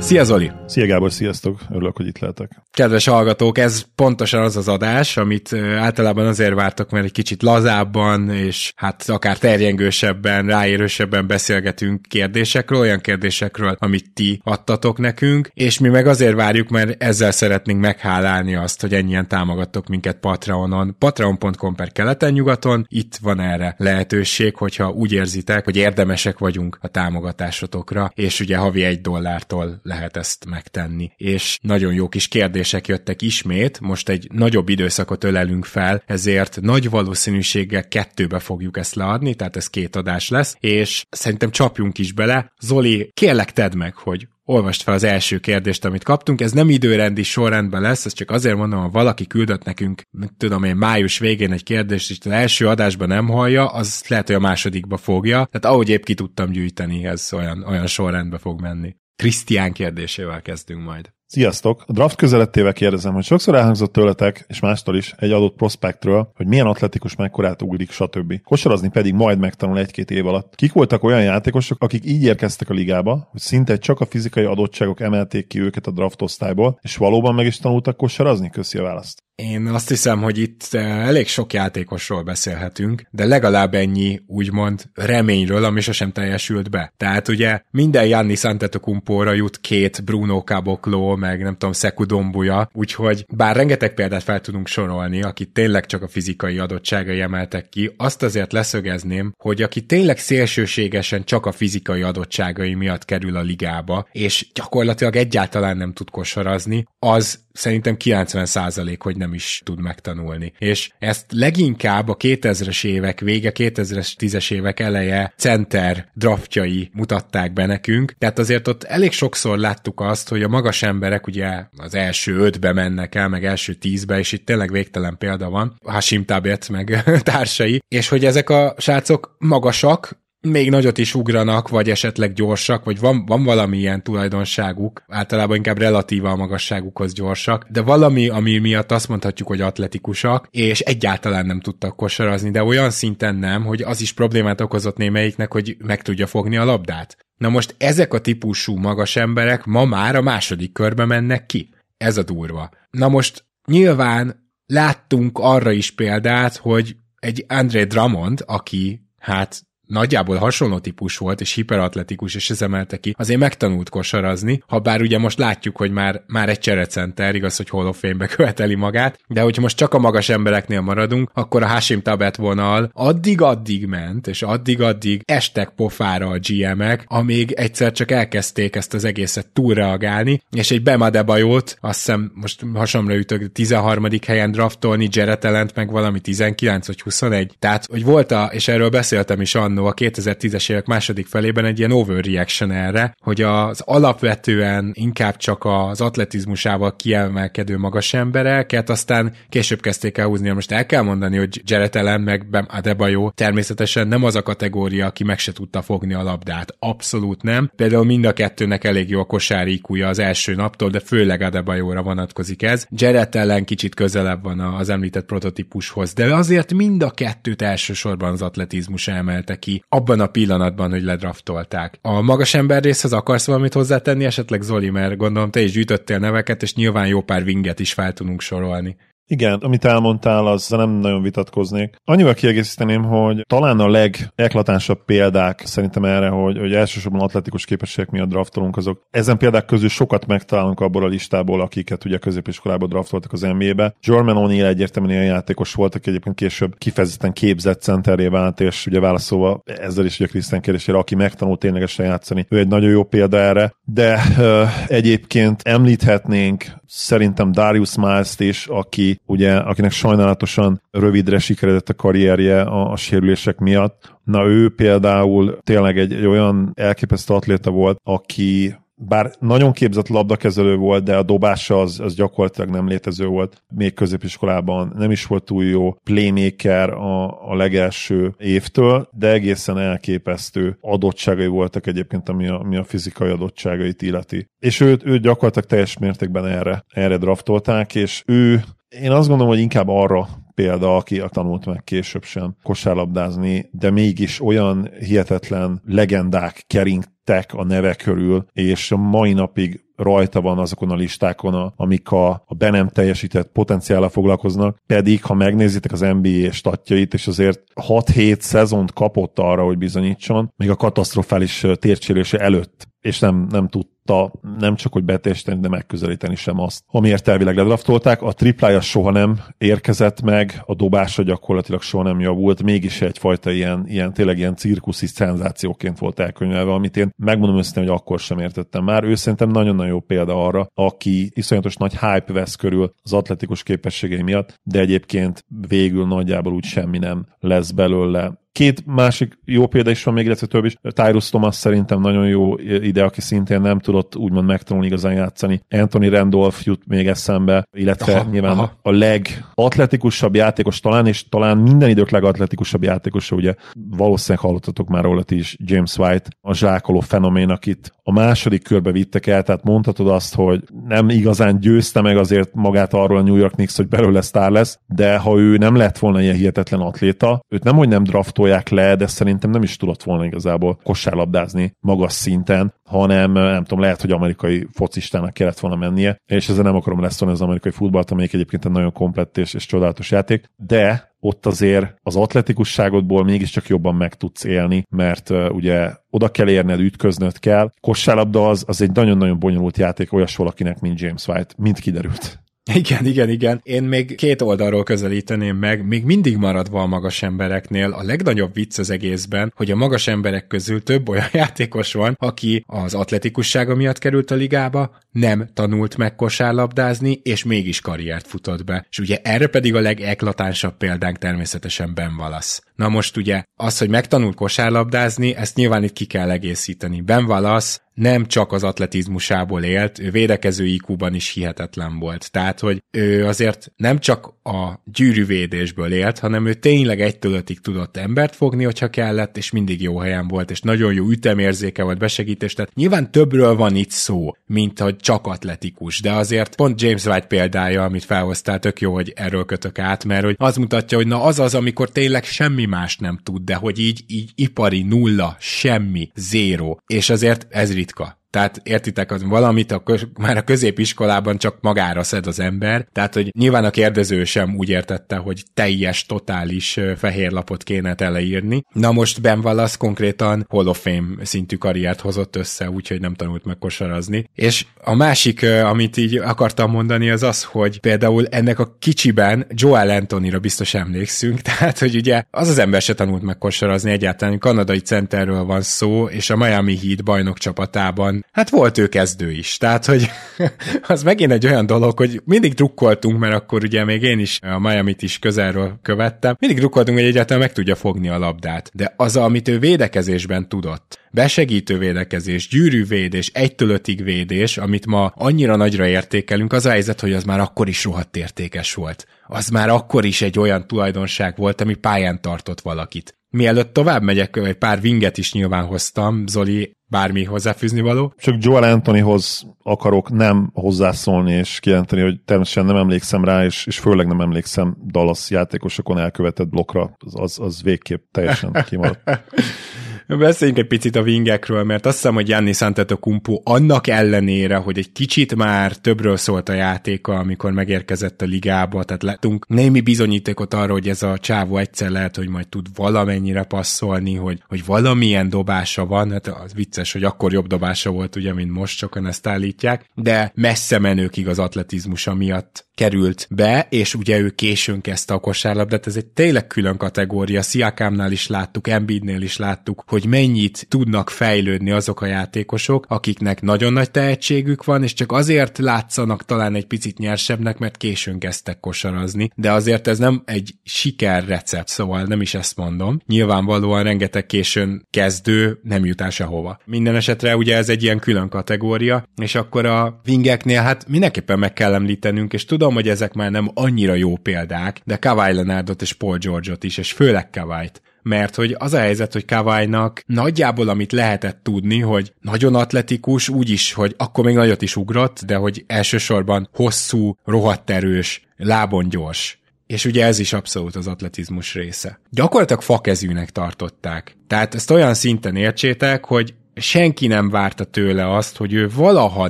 [0.00, 0.50] Szia Zoli!
[0.66, 1.60] Szia Gábor, sziasztok!
[1.70, 2.50] Örülök, hogy itt lehetek.
[2.70, 8.30] Kedves hallgatók, ez pontosan az az adás, amit általában azért vártok, mert egy kicsit lazábban,
[8.30, 15.88] és hát akár terjengősebben, ráérősebben beszélgetünk kérdésekről, olyan kérdésekről, amit ti adtatok nekünk, és mi
[15.88, 20.96] meg azért várjuk, mert ezzel szeretnénk meghálálni azt, hogy ennyien támogattok minket Patreonon.
[20.98, 28.10] Patreon.com per keleten-nyugaton, itt van erre lehetőség, hogyha úgy érzitek, hogy érdemesek vagyunk a támogatásotokra,
[28.14, 31.10] és ugye havi egy dollártól lehet ezt megtenni.
[31.16, 36.90] És nagyon jó kis kérdések jöttek ismét, most egy nagyobb időszakot ölelünk fel, ezért nagy
[36.90, 42.52] valószínűséggel kettőbe fogjuk ezt leadni, tehát ez két adás lesz, és szerintem csapjunk is bele.
[42.60, 46.40] Zoli, kérlek tedd meg, hogy olvast fel az első kérdést, amit kaptunk.
[46.40, 50.02] Ez nem időrendi sorrendben lesz, ez csak azért mondom, ha valaki küldött nekünk,
[50.36, 54.36] tudom én, május végén egy kérdést, és az első adásban nem hallja, az lehet, hogy
[54.36, 55.48] a másodikba fogja.
[55.50, 58.96] Tehát ahogy épp ki tudtam gyűjteni, ez olyan, olyan sorrendbe fog menni.
[59.22, 61.12] Krisztián kérdésével kezdünk majd.
[61.26, 61.84] Sziasztok!
[61.86, 66.46] A draft közelettével kérdezem, hogy sokszor elhangzott tőletek, és mástól is, egy adott prospektről, hogy
[66.46, 68.42] milyen atletikus mekkorát ugrik, stb.
[68.42, 70.54] Kosarazni pedig majd megtanul egy-két év alatt.
[70.54, 75.00] Kik voltak olyan játékosok, akik így érkeztek a ligába, hogy szinte csak a fizikai adottságok
[75.00, 78.50] emelték ki őket a draft osztályból, és valóban meg is tanultak kosarazni?
[78.50, 79.22] Köszi a választ.
[79.42, 85.64] Én azt hiszem, hogy itt eh, elég sok játékosról beszélhetünk, de legalább ennyi úgymond reményről,
[85.64, 86.92] ami sosem teljesült be.
[86.96, 93.24] Tehát ugye minden Janni Antetokumpóra jut két Bruno Caboclo, meg nem tudom, Seku Dombuja, úgyhogy
[93.28, 98.22] bár rengeteg példát fel tudunk sorolni, aki tényleg csak a fizikai adottságai emeltek ki, azt
[98.22, 104.46] azért leszögezném, hogy aki tényleg szélsőségesen csak a fizikai adottságai miatt kerül a ligába, és
[104.54, 110.52] gyakorlatilag egyáltalán nem tud kosarazni, az szerintem 90% hogy nem is tud megtanulni.
[110.58, 118.14] És ezt leginkább a 2000-es évek vége, 2010-es évek eleje center draftjai mutatták be nekünk,
[118.18, 122.72] tehát azért ott elég sokszor láttuk azt, hogy a magas emberek ugye az első ötbe
[122.72, 127.82] mennek el, meg első tízbe, és itt tényleg végtelen példa van, Hashim Tabet meg társai,
[127.88, 133.26] és hogy ezek a srácok magasak, még nagyot is ugranak, vagy esetleg gyorsak, vagy van,
[133.26, 139.08] van valami ilyen tulajdonságuk, általában inkább relatíva a magasságukhoz gyorsak, de valami, ami miatt azt
[139.08, 144.12] mondhatjuk, hogy atletikusak, és egyáltalán nem tudtak kosarazni, de olyan szinten nem, hogy az is
[144.12, 147.16] problémát okozott némelyiknek, hogy meg tudja fogni a labdát.
[147.36, 151.74] Na most ezek a típusú magas emberek ma már a második körbe mennek ki.
[151.96, 152.70] Ez a durva.
[152.90, 160.78] Na most nyilván láttunk arra is példát, hogy egy André Drummond, aki hát nagyjából hasonló
[160.78, 165.38] típus volt, és hiperatletikus, és ez emelte ki, azért megtanult kosarazni, ha bár ugye most
[165.38, 169.62] látjuk, hogy már, már egy cserecenter, igaz, hogy Hall of Fame-be követeli magát, de hogyha
[169.62, 175.22] most csak a magas embereknél maradunk, akkor a Hashim Tabet vonal addig-addig ment, és addig-addig
[175.24, 181.10] estek pofára a GM-ek, amíg egyszer csak elkezdték ezt az egészet túlreagálni, és egy Bema
[181.10, 184.06] Debajót, azt hiszem most hasonló ütök, 13.
[184.26, 187.54] helyen draftolni, Jared meg valami 19 vagy 21.
[187.58, 191.64] Tehát, hogy volt a, és erről beszéltem is annak, annó a 2010-es évek második felében
[191.64, 199.32] egy ilyen overreaction erre, hogy az alapvetően inkább csak az atletizmusával kiemelkedő magas embereket, aztán
[199.48, 200.50] később kezdték el húzni.
[200.50, 205.06] Most el kell mondani, hogy Jared Allen meg Bam Adebayo természetesen nem az a kategória,
[205.06, 206.74] aki meg se tudta fogni a labdát.
[206.78, 207.70] Abszolút nem.
[207.76, 212.62] Például mind a kettőnek elég jó a kosári az első naptól, de főleg Adebayóra vonatkozik
[212.62, 212.86] ez.
[212.90, 218.42] Jared Allen kicsit közelebb van az említett prototípushoz, de azért mind a kettőt elsősorban az
[218.42, 221.98] atletizmus emelte ki ki abban a pillanatban, hogy ledraftolták.
[222.02, 226.62] A magas ember részhez akarsz valamit hozzátenni, esetleg Zoli, mert gondolom te is gyűjtöttél neveket,
[226.62, 228.96] és nyilván jó pár vinget is fel tudunk sorolni.
[229.30, 231.96] Igen, amit elmondtál, az nem nagyon vitatkoznék.
[232.04, 238.28] Annyival kiegészíteném, hogy talán a legeklatánsabb példák szerintem erre, hogy, hogy elsősorban atletikus képességek miatt
[238.28, 243.40] draftolunk, azok ezen példák közül sokat megtalálunk abból a listából, akiket ugye középiskolában draftoltak az
[243.40, 243.94] NBA-be.
[244.00, 249.00] Jorman O'Neal egyértelműen ilyen játékos volt, aki egyébként később kifejezetten képzett centeré vált, és ugye
[249.00, 253.38] válaszolva ezzel is ugye Krisztán kérdésére, aki megtanult ténylegesen játszani, ő egy nagyon jó példa
[253.38, 261.88] erre, de ö, egyébként említhetnénk szerintem Darius Miles-t is, aki ugye, akinek sajnálatosan rövidre sikeredett
[261.88, 264.16] a karrierje a, a sérülések miatt.
[264.24, 270.76] Na ő például tényleg egy, egy olyan elképesztő atléta volt, aki bár nagyon képzett labdakezelő
[270.76, 273.62] volt, de a dobása az, az gyakorlatilag nem létező volt.
[273.74, 280.78] Még középiskolában nem is volt túl jó playmaker a, a legelső évtől, de egészen elképesztő
[280.80, 284.46] adottságai voltak egyébként, ami a, ami a fizikai adottságait illeti.
[284.58, 289.62] És őt, őt gyakorlatilag teljes mértékben erre, erre draftolták, és ő én azt gondolom, hogy
[289.62, 297.54] inkább arra példa, aki tanult meg később sem kosárlabdázni, de mégis olyan hihetetlen legendák keringtek
[297.54, 302.54] a neve körül, és a mai napig rajta van azokon a listákon, amik a, a
[302.54, 308.92] be nem teljesített potenciállal foglalkoznak, pedig ha megnézitek az NBA statjait, és azért 6-7 szezont
[308.92, 314.76] kapott arra, hogy bizonyítson, még a katasztrofális tércsérése előtt, és nem, nem tud tudta nem
[314.76, 318.22] csak hogy beteljesíteni, de megközelíteni sem azt, amiért elvileg ledraftolták.
[318.22, 323.84] A triplája soha nem érkezett meg, a dobása gyakorlatilag soha nem javult, mégis egyfajta ilyen,
[323.86, 328.84] ilyen tényleg ilyen cirkuszi szenzációként volt elkönyvelve, amit én megmondom őszintén, hogy akkor sem értettem
[328.84, 329.04] már.
[329.04, 334.22] Ő szerintem nagyon-nagyon jó példa arra, aki iszonyatos nagy hype vesz körül az atletikus képességei
[334.22, 340.04] miatt, de egyébként végül nagyjából úgy semmi nem lesz belőle Két másik jó példa is
[340.04, 340.76] van még, illetve több is.
[340.82, 345.60] Tyrus Thomas szerintem nagyon jó ide, aki szintén nem tudott úgymond megtanulni igazán játszani.
[345.70, 348.78] Anthony Randolph jut még eszembe, illetve aha, nyilván aha.
[348.82, 353.54] a legatletikusabb játékos talán, és talán minden idők legatletikusabb játékosa, ugye
[353.90, 359.26] valószínűleg hallottatok már róla is, James White, a zsákoló fenomén, akit a második körbe vittek
[359.26, 363.52] el, tehát mondhatod azt, hogy nem igazán győzte meg azért magát arról a New York
[363.52, 367.64] Knicks, hogy belőle sztár lesz, de ha ő nem lett volna ilyen hihetetlen atléta, őt
[367.64, 372.74] nem, hogy nem draftolják le, de szerintem nem is tudott volna igazából kosárlabdázni magas szinten,
[372.84, 377.22] hanem nem tudom, lehet, hogy amerikai focistának kellett volna mennie, és ezzel nem akarom lesz
[377.22, 381.94] az amerikai futballt, amelyik egyébként egy nagyon komplett és, és csodálatos játék, de ott azért
[382.02, 387.70] az atletikusságodból mégiscsak jobban meg tudsz élni, mert uh, ugye oda kell érned, ütköznöd kell.
[387.80, 392.38] Kosárlabda az, az egy nagyon-nagyon bonyolult játék olyas valakinek, mint James White, mint kiderült.
[392.74, 393.60] Igen, igen, igen.
[393.62, 397.92] Én még két oldalról közelíteném meg, még mindig maradva a magas embereknél.
[397.92, 402.64] A legnagyobb vicc az egészben, hogy a magas emberek közül több olyan játékos van, aki
[402.66, 408.86] az atletikussága miatt került a ligába, nem tanult meg kosárlabdázni, és mégis karriert futott be.
[408.90, 412.62] És ugye erre pedig a legeklatánsabb példánk természetesen Ben Wallace.
[412.74, 417.00] Na most ugye az, hogy megtanult kosárlabdázni, ezt nyilván itt ki kell egészíteni.
[417.00, 422.30] Ben Wallace nem csak az atletizmusából élt, ő védekező IQ-ban is hihetetlen volt.
[422.30, 427.96] Tehát, hogy ő azért nem csak a gyűrűvédésből élt, hanem ő tényleg egytől ötig tudott
[427.96, 432.52] embert fogni, hogyha kellett, és mindig jó helyen volt, és nagyon jó ütemérzéke volt, besegítés.
[432.52, 437.26] Tehát nyilván többről van itt szó, mint hogy csak atletikus, de azért pont James White
[437.26, 441.22] példája, amit felhoztál, tök jó, hogy erről kötök át, mert hogy az mutatja, hogy na
[441.22, 446.10] az az, amikor tényleg semmi más nem tud, de hogy így, így ipari nulla, semmi,
[446.14, 448.14] zéro, és azért ez vite, quoi.
[448.38, 453.14] Tehát értitek, az valamit a köz, már a középiskolában csak magára szed az ember, tehát
[453.14, 458.64] hogy nyilván a kérdező sem úgy értette, hogy teljes, totális fehér lapot kéne teleírni.
[458.72, 463.44] Na most Ben Wallace konkrétan Hall of Fame szintű karriert hozott össze, úgyhogy nem tanult
[463.44, 464.30] meg kosarazni.
[464.34, 469.90] És a másik, amit így akartam mondani, az az, hogy például ennek a kicsiben Joel
[469.90, 474.80] Anthonyra biztos emlékszünk, tehát hogy ugye az az ember se tanult meg kosarazni egyáltalán, kanadai
[474.80, 479.56] centerről van szó, és a Miami Heat bajnok csapatában hát volt ő kezdő is.
[479.56, 480.10] Tehát, hogy
[480.86, 484.58] az megint egy olyan dolog, hogy mindig drukkoltunk, mert akkor ugye még én is a
[484.58, 488.70] Miami-t is közelről követtem, mindig drukkoltunk, hogy egyáltalán meg tudja fogni a labdát.
[488.74, 495.56] De az, amit ő védekezésben tudott, besegítő védekezés, gyűrűvédés, egytől ötig védés, amit ma annyira
[495.56, 499.06] nagyra értékelünk, az a helyzet, hogy az már akkor is rohadt értékes volt.
[499.26, 503.17] Az már akkor is egy olyan tulajdonság volt, ami pályán tartott valakit.
[503.30, 508.14] Mielőtt tovább megyek, egy pár vinget is nyilván hoztam, Zoli, bármi hozzáfűzni való.
[508.16, 513.78] Csak Joel Anthonyhoz akarok nem hozzászólni és kijelenteni, hogy természetesen nem emlékszem rá, és, és
[513.78, 519.00] főleg nem emlékszem Dallas játékosokon elkövetett blokkra, az, az, az végképp teljesen kimaradt.
[520.16, 524.92] Beszéljünk egy picit a wingekről, mert azt hiszem, hogy Gianni Santetocumpo annak ellenére, hogy egy
[524.92, 530.72] kicsit már többről szólt a játéka, amikor megérkezett a ligába, tehát láttunk némi bizonyítékot arra,
[530.72, 535.86] hogy ez a csávó egyszer lehet, hogy majd tud valamennyire passzolni, hogy, hogy valamilyen dobása
[535.86, 539.84] van, hát az vicces, hogy akkor jobb dobása volt, ugye, mint most, sokan ezt állítják,
[539.94, 545.86] de messze menőkig az atletizmusa miatt került be, és ugye ő későn kezdte a kosárlabdát,
[545.86, 547.42] ez egy tényleg külön kategória.
[547.42, 553.72] Sziakámnál is láttuk, Embiidnél is láttuk, hogy mennyit tudnak fejlődni azok a játékosok, akiknek nagyon
[553.72, 559.30] nagy tehetségük van, és csak azért látszanak talán egy picit nyersebbnek, mert későn kezdtek kosarazni,
[559.34, 563.00] de azért ez nem egy siker recept, szóval nem is ezt mondom.
[563.06, 566.58] Nyilvánvalóan rengeteg későn kezdő nem jut el sehova.
[566.64, 571.52] Minden esetre ugye ez egy ilyen külön kategória, és akkor a wingeknél hát mindenképpen meg
[571.52, 575.92] kell említenünk, és tudom, hogy ezek már nem annyira jó példák, de Kawhi Leonardot és
[575.92, 580.92] Paul George-ot is, és főleg Kawhi-t mert hogy az a helyzet, hogy Kawai-nak nagyjából amit
[580.92, 586.48] lehetett tudni, hogy nagyon atletikus, úgyis, hogy akkor még nagyot is ugrott, de hogy elsősorban
[586.52, 589.38] hosszú, rohadt erős, lábon gyors.
[589.66, 592.00] És ugye ez is abszolút az atletizmus része.
[592.10, 594.16] Gyakorlatilag fakezűnek tartották.
[594.26, 599.28] Tehát ezt olyan szinten értsétek, hogy senki nem várta tőle azt, hogy ő valaha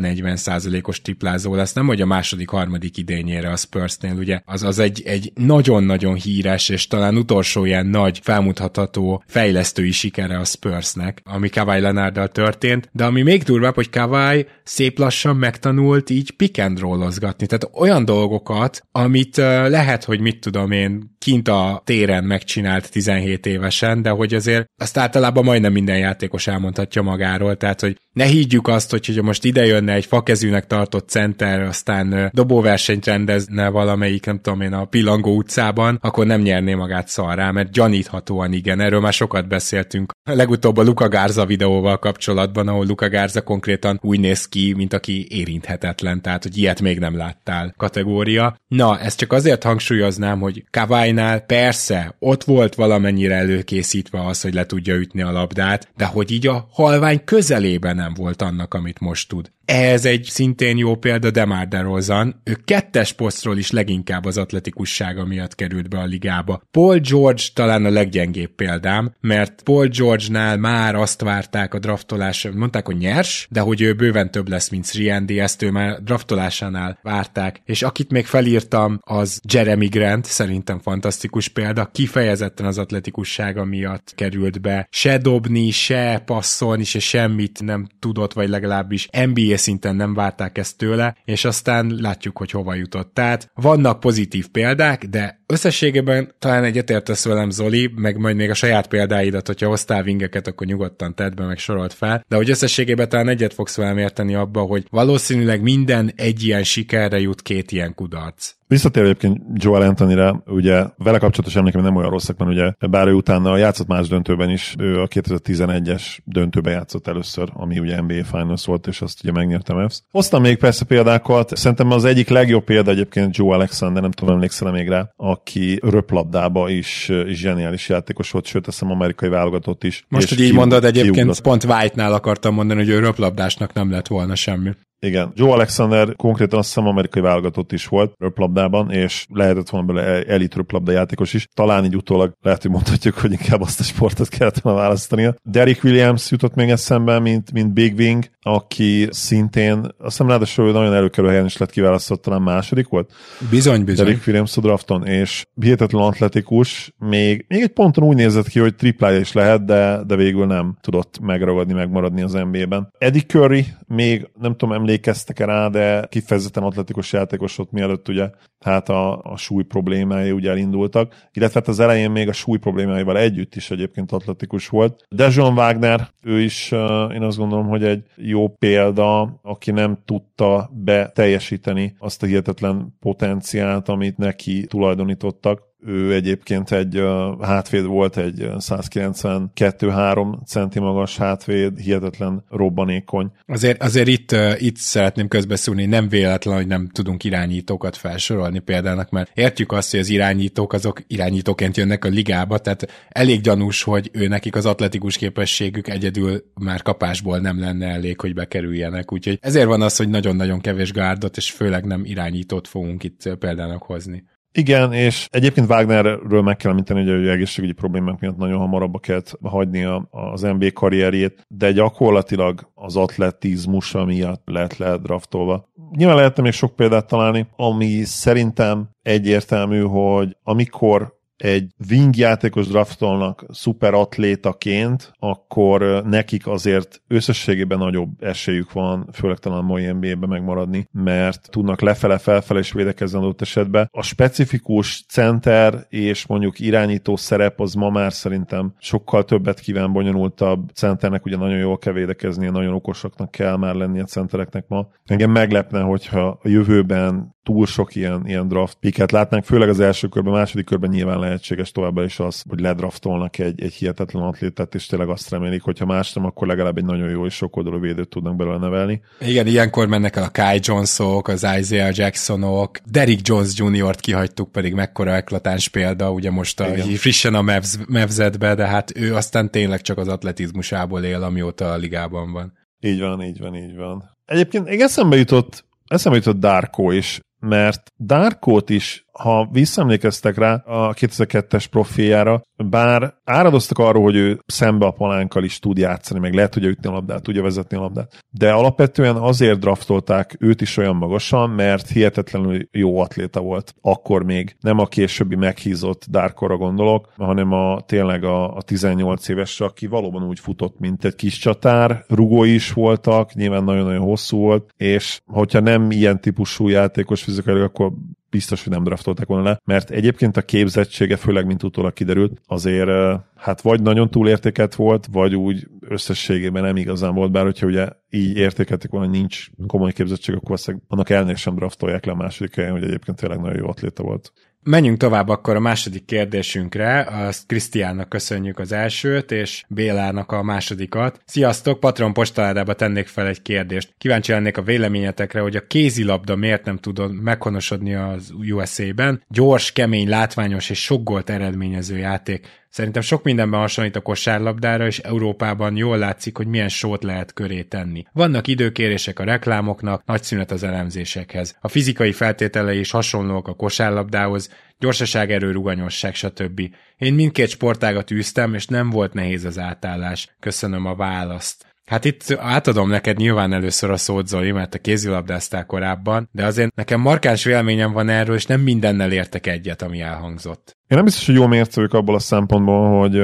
[0.03, 4.41] 40%-os triplázó lesz, nem hogy a második, harmadik idényére a Spursnél, ugye?
[4.45, 10.45] Az, az egy, egy nagyon-nagyon híres, és talán utolsó ilyen nagy, felmutatható fejlesztői sikere a
[10.45, 16.31] Spursnek, ami Kawhi Leonarddal történt, de ami még durvább, hogy Kawhi szép lassan megtanult így
[16.31, 22.25] pick and tehát olyan dolgokat, amit uh, lehet, hogy mit tudom én, kint a téren
[22.25, 27.97] megcsinált 17 évesen, de hogy azért azt általában majdnem minden játékos elmondhatja magáról, tehát hogy
[28.13, 33.69] ne higgyük azt, hogy hogyha most ide jönne egy fakezűnek tartott center, aztán dobóversenyt rendezne
[33.69, 38.81] valamelyik, nem tudom én, a Pillangó utcában, akkor nem nyerné magát szarrá, mert gyaníthatóan igen,
[38.81, 40.13] erről már sokat beszéltünk.
[40.23, 45.27] Legutóbb a Luka Garza videóval kapcsolatban, ahol Luka Garza konkrétan úgy néz ki, mint aki
[45.31, 48.57] érinthetetlen, tehát hogy ilyet még nem láttál kategória.
[48.69, 50.65] Na, ezt csak azért hangsúlyoznám, hogy
[51.09, 56.31] Kawai-nál persze, ott volt valamennyire előkészítve az, hogy le tudja ütni a labdát, de hogy
[56.31, 59.51] így a halvány közelében nem volt annak, amit most tud.
[59.69, 62.41] Ez egy szintén jó példa Demar DeRozan.
[62.45, 66.63] Ő kettes posztról is leginkább az atletikussága miatt került be a ligába.
[66.71, 72.87] Paul George talán a leggyengébb példám, mert Paul George-nál már azt várták a draftolás, mondták,
[72.87, 77.63] hogy nyers, de hogy ő bőven több lesz, mint Sriandi, ezt ő már draftolásánál várták.
[77.65, 84.61] És akit még felírtam, az Jeremy Grant, szerintem fantasztikus példa, kifejezetten az atletikussága miatt került
[84.61, 84.89] be.
[84.91, 90.77] Se dobni, se passzolni, se semmit nem tudott, vagy legalábbis NBA szinten nem várták ezt
[90.77, 93.15] tőle, és aztán látjuk, hogy hova jutott.
[93.15, 98.89] Tehát vannak pozitív példák, de összességében talán egyetértesz velem, Zoli, meg majd még a saját
[98.89, 103.29] példáidat, hogyha hoztál vingeket, akkor nyugodtan tedd be, meg sorolt fel, de hogy összességében talán
[103.29, 108.58] egyet fogsz velem érteni abba, hogy valószínűleg minden egy ilyen sikerre jut két ilyen kudarc.
[108.69, 113.13] Visszatér egyébként Joel Anthony-re, ugye vele kapcsolatos emlékem nem olyan rosszak, mert ugye bár ő
[113.13, 118.65] utána játszott más döntőben is, ő a 2011-es döntőben játszott először, ami ugye NBA Finals
[118.65, 120.01] volt, és azt ugye megnyerte Mavs.
[120.11, 124.73] Hoztam még persze példákat, szerintem az egyik legjobb példa egyébként Joe Alexander, nem tudom, emlékszel
[124.73, 130.05] még rá, aki röplabdába is, is zseniális játékos volt, sőt, azt hiszem amerikai válogatott is.
[130.09, 131.41] Most, hogy így mondod, egyébként kiugrott.
[131.41, 134.71] pont White-nál akartam mondani, hogy ő röplabdásnak nem lett volna semmi.
[135.01, 140.23] Igen, Joe Alexander konkrétan azt hiszem amerikai válogatott is volt röplabdában, és lehetett volna bele
[140.23, 141.49] elit röplabda játékos is.
[141.55, 145.35] Talán így utólag lehet, hogy mondhatjuk, hogy inkább azt a sportot kellett volna választania.
[145.43, 150.95] Derek Williams jutott még eszembe, mint, mint Big Wing, aki szintén, azt hiszem ráadásul nagyon
[150.95, 153.13] előkerül helyen is lett kiválasztott, talán második volt.
[153.51, 154.07] Bizony, bizony.
[154.07, 158.75] Derek Williams a drafton, és hihetetlen atletikus, még, még egy ponton úgy nézett ki, hogy
[158.75, 162.93] triplája is lehet, de, de végül nem tudott megragadni, megmaradni az NBA-ben.
[162.99, 168.31] Eddie Curry még nem tudom, emlékeztek-e rá, de kifejezetten atletikus játékos volt mielőtt ugye
[168.61, 173.19] hát a, a súly problémái ugye elindultak, illetve hát az elején még a súly problémáival
[173.19, 175.05] együtt is egyébként atletikus volt.
[175.09, 176.73] De John Wagner, ő is
[177.13, 183.89] én azt gondolom, hogy egy jó példa, aki nem tudta beteljesíteni azt a hihetetlen potenciált,
[183.89, 187.03] amit neki tulajdonítottak ő egyébként egy
[187.41, 193.31] hátvéd volt, egy 192-3 centi magas hátvéd, hihetetlen robbanékony.
[193.47, 199.31] Azért, azért itt, itt szeretném közbeszúrni, nem véletlen, hogy nem tudunk irányítókat felsorolni példának, mert
[199.35, 204.29] értjük azt, hogy az irányítók azok irányítóként jönnek a ligába, tehát elég gyanús, hogy ő
[204.29, 209.83] nekik az atletikus képességük egyedül már kapásból nem lenne elég, hogy bekerüljenek, úgyhogy ezért van
[209.83, 214.25] az, hogy nagyon-nagyon kevés gárdot, és főleg nem irányítót fogunk itt példának hozni.
[214.59, 219.39] Igen, és egyébként Wagnerről meg kell említeni, hogy ő egészségügyi problémák miatt nagyon hamarabb kellett
[219.43, 225.69] hagyni az NBA karrierjét, de gyakorlatilag az atletizmusa miatt lett ledraftolva.
[225.97, 233.45] Nyilván lehetne még sok példát találni, ami szerintem egyértelmű, hogy amikor egy wing játékos draftolnak
[233.49, 240.89] szuper atlétaként, akkor nekik azért összességében nagyobb esélyük van, főleg talán a mai NBA-ben megmaradni,
[240.93, 243.89] mert tudnak lefele-felfele is védekezni adott esetben.
[243.93, 250.71] A specifikus center és mondjuk irányító szerep az ma már szerintem sokkal többet kíván bonyolultabb
[250.75, 254.89] centernek, ugye nagyon jól kell védekezni, nagyon okosaknak kell már lenni a centereknek ma.
[255.05, 260.09] Engem meglepne, hogyha a jövőben túl sok ilyen, ilyen draft picket látnánk, főleg az első
[260.09, 264.87] körben, második körben nyilván lehetséges továbbá is az, hogy ledraftolnak egy, egy hihetetlen atlétát, és
[264.87, 268.09] tényleg azt remélik, hogy ha más nem, akkor legalább egy nagyon jó és sokoldalú védőt
[268.09, 269.01] tudnak belőle nevelni.
[269.21, 274.75] Igen, ilyenkor mennek el a Kai Jonesok, az Isaiah Jacksonok, Derrick Jones Jr.-t kihagytuk, pedig
[274.75, 279.81] mekkora eklatáns példa, ugye most a, frissen a Mavs, Mavs-edbe, de hát ő aztán tényleg
[279.81, 282.53] csak az atletizmusából él, amióta a ligában van.
[282.81, 284.17] Így van, így van, így van.
[284.25, 290.95] Egyébként még eszembe jutott, eszembe jutott Darko is, mert Darkot is ha visszaemlékeztek rá a
[290.95, 296.51] 2002-es profiljára, bár áradoztak arról, hogy ő szembe a palánkkal is tud játszani, meg lehet
[296.51, 300.97] tudja ütni a labdát, tudja vezetni a labdát, de alapvetően azért draftolták őt is olyan
[300.97, 303.75] magasan, mert hihetetlenül jó atléta volt.
[303.81, 309.61] Akkor még nem a későbbi meghízott Darkora gondolok, hanem a tényleg a, a 18 éves,
[309.61, 314.75] aki valóban úgy futott, mint egy kis csatár, rugói is voltak, nyilván nagyon-nagyon hosszú volt,
[314.77, 317.93] és hogyha nem ilyen típusú játékos fizikailag, akkor
[318.31, 323.21] biztos, hogy nem draftolták volna le, mert egyébként a képzettsége, főleg mint utólag kiderült, azért
[323.35, 328.37] hát vagy nagyon túlértéket volt, vagy úgy összességében nem igazán volt, bár hogyha ugye így
[328.37, 332.55] értékelték volna, hogy nincs komoly képzettség, akkor valószínűleg annak elnél sem draftolják le a második
[332.55, 334.33] helyen, hogy egyébként tényleg nagyon jó atléta volt.
[334.71, 337.01] Menjünk tovább akkor a második kérdésünkre.
[337.01, 341.21] Azt Krisztiánnak köszönjük az elsőt, és Bélának a másodikat.
[341.25, 343.95] Sziasztok, Patron postaládába tennék fel egy kérdést.
[343.99, 349.23] Kíváncsi lennék a véleményetekre, hogy a kézilabda miért nem tudod meghonosodni az USA-ben.
[349.29, 352.47] Gyors, kemény, látványos és sok gólt eredményező játék.
[352.71, 357.63] Szerintem sok mindenben hasonlít a kosárlabdára, és Európában jól látszik, hogy milyen sót lehet köré
[357.63, 358.05] tenni.
[358.13, 361.57] Vannak időkérések a reklámoknak, nagy szünet az elemzésekhez.
[361.61, 366.61] A fizikai feltételei is hasonlóak a kosárlabdához, gyorsaság, erő, ruganyosság, stb.
[366.97, 370.37] Én mindkét sportágat űztem, és nem volt nehéz az átállás.
[370.41, 371.67] Köszönöm a választ.
[371.89, 376.75] Hát itt átadom neked nyilván először a szót, Zoli, mert a kézilabdáztál korábban, de azért
[376.75, 380.77] nekem markáns véleményem van erről, és nem mindennel értek egyet, ami elhangzott.
[380.89, 383.17] Én nem biztos, hogy jó mércőjük abból a szempontból, hogy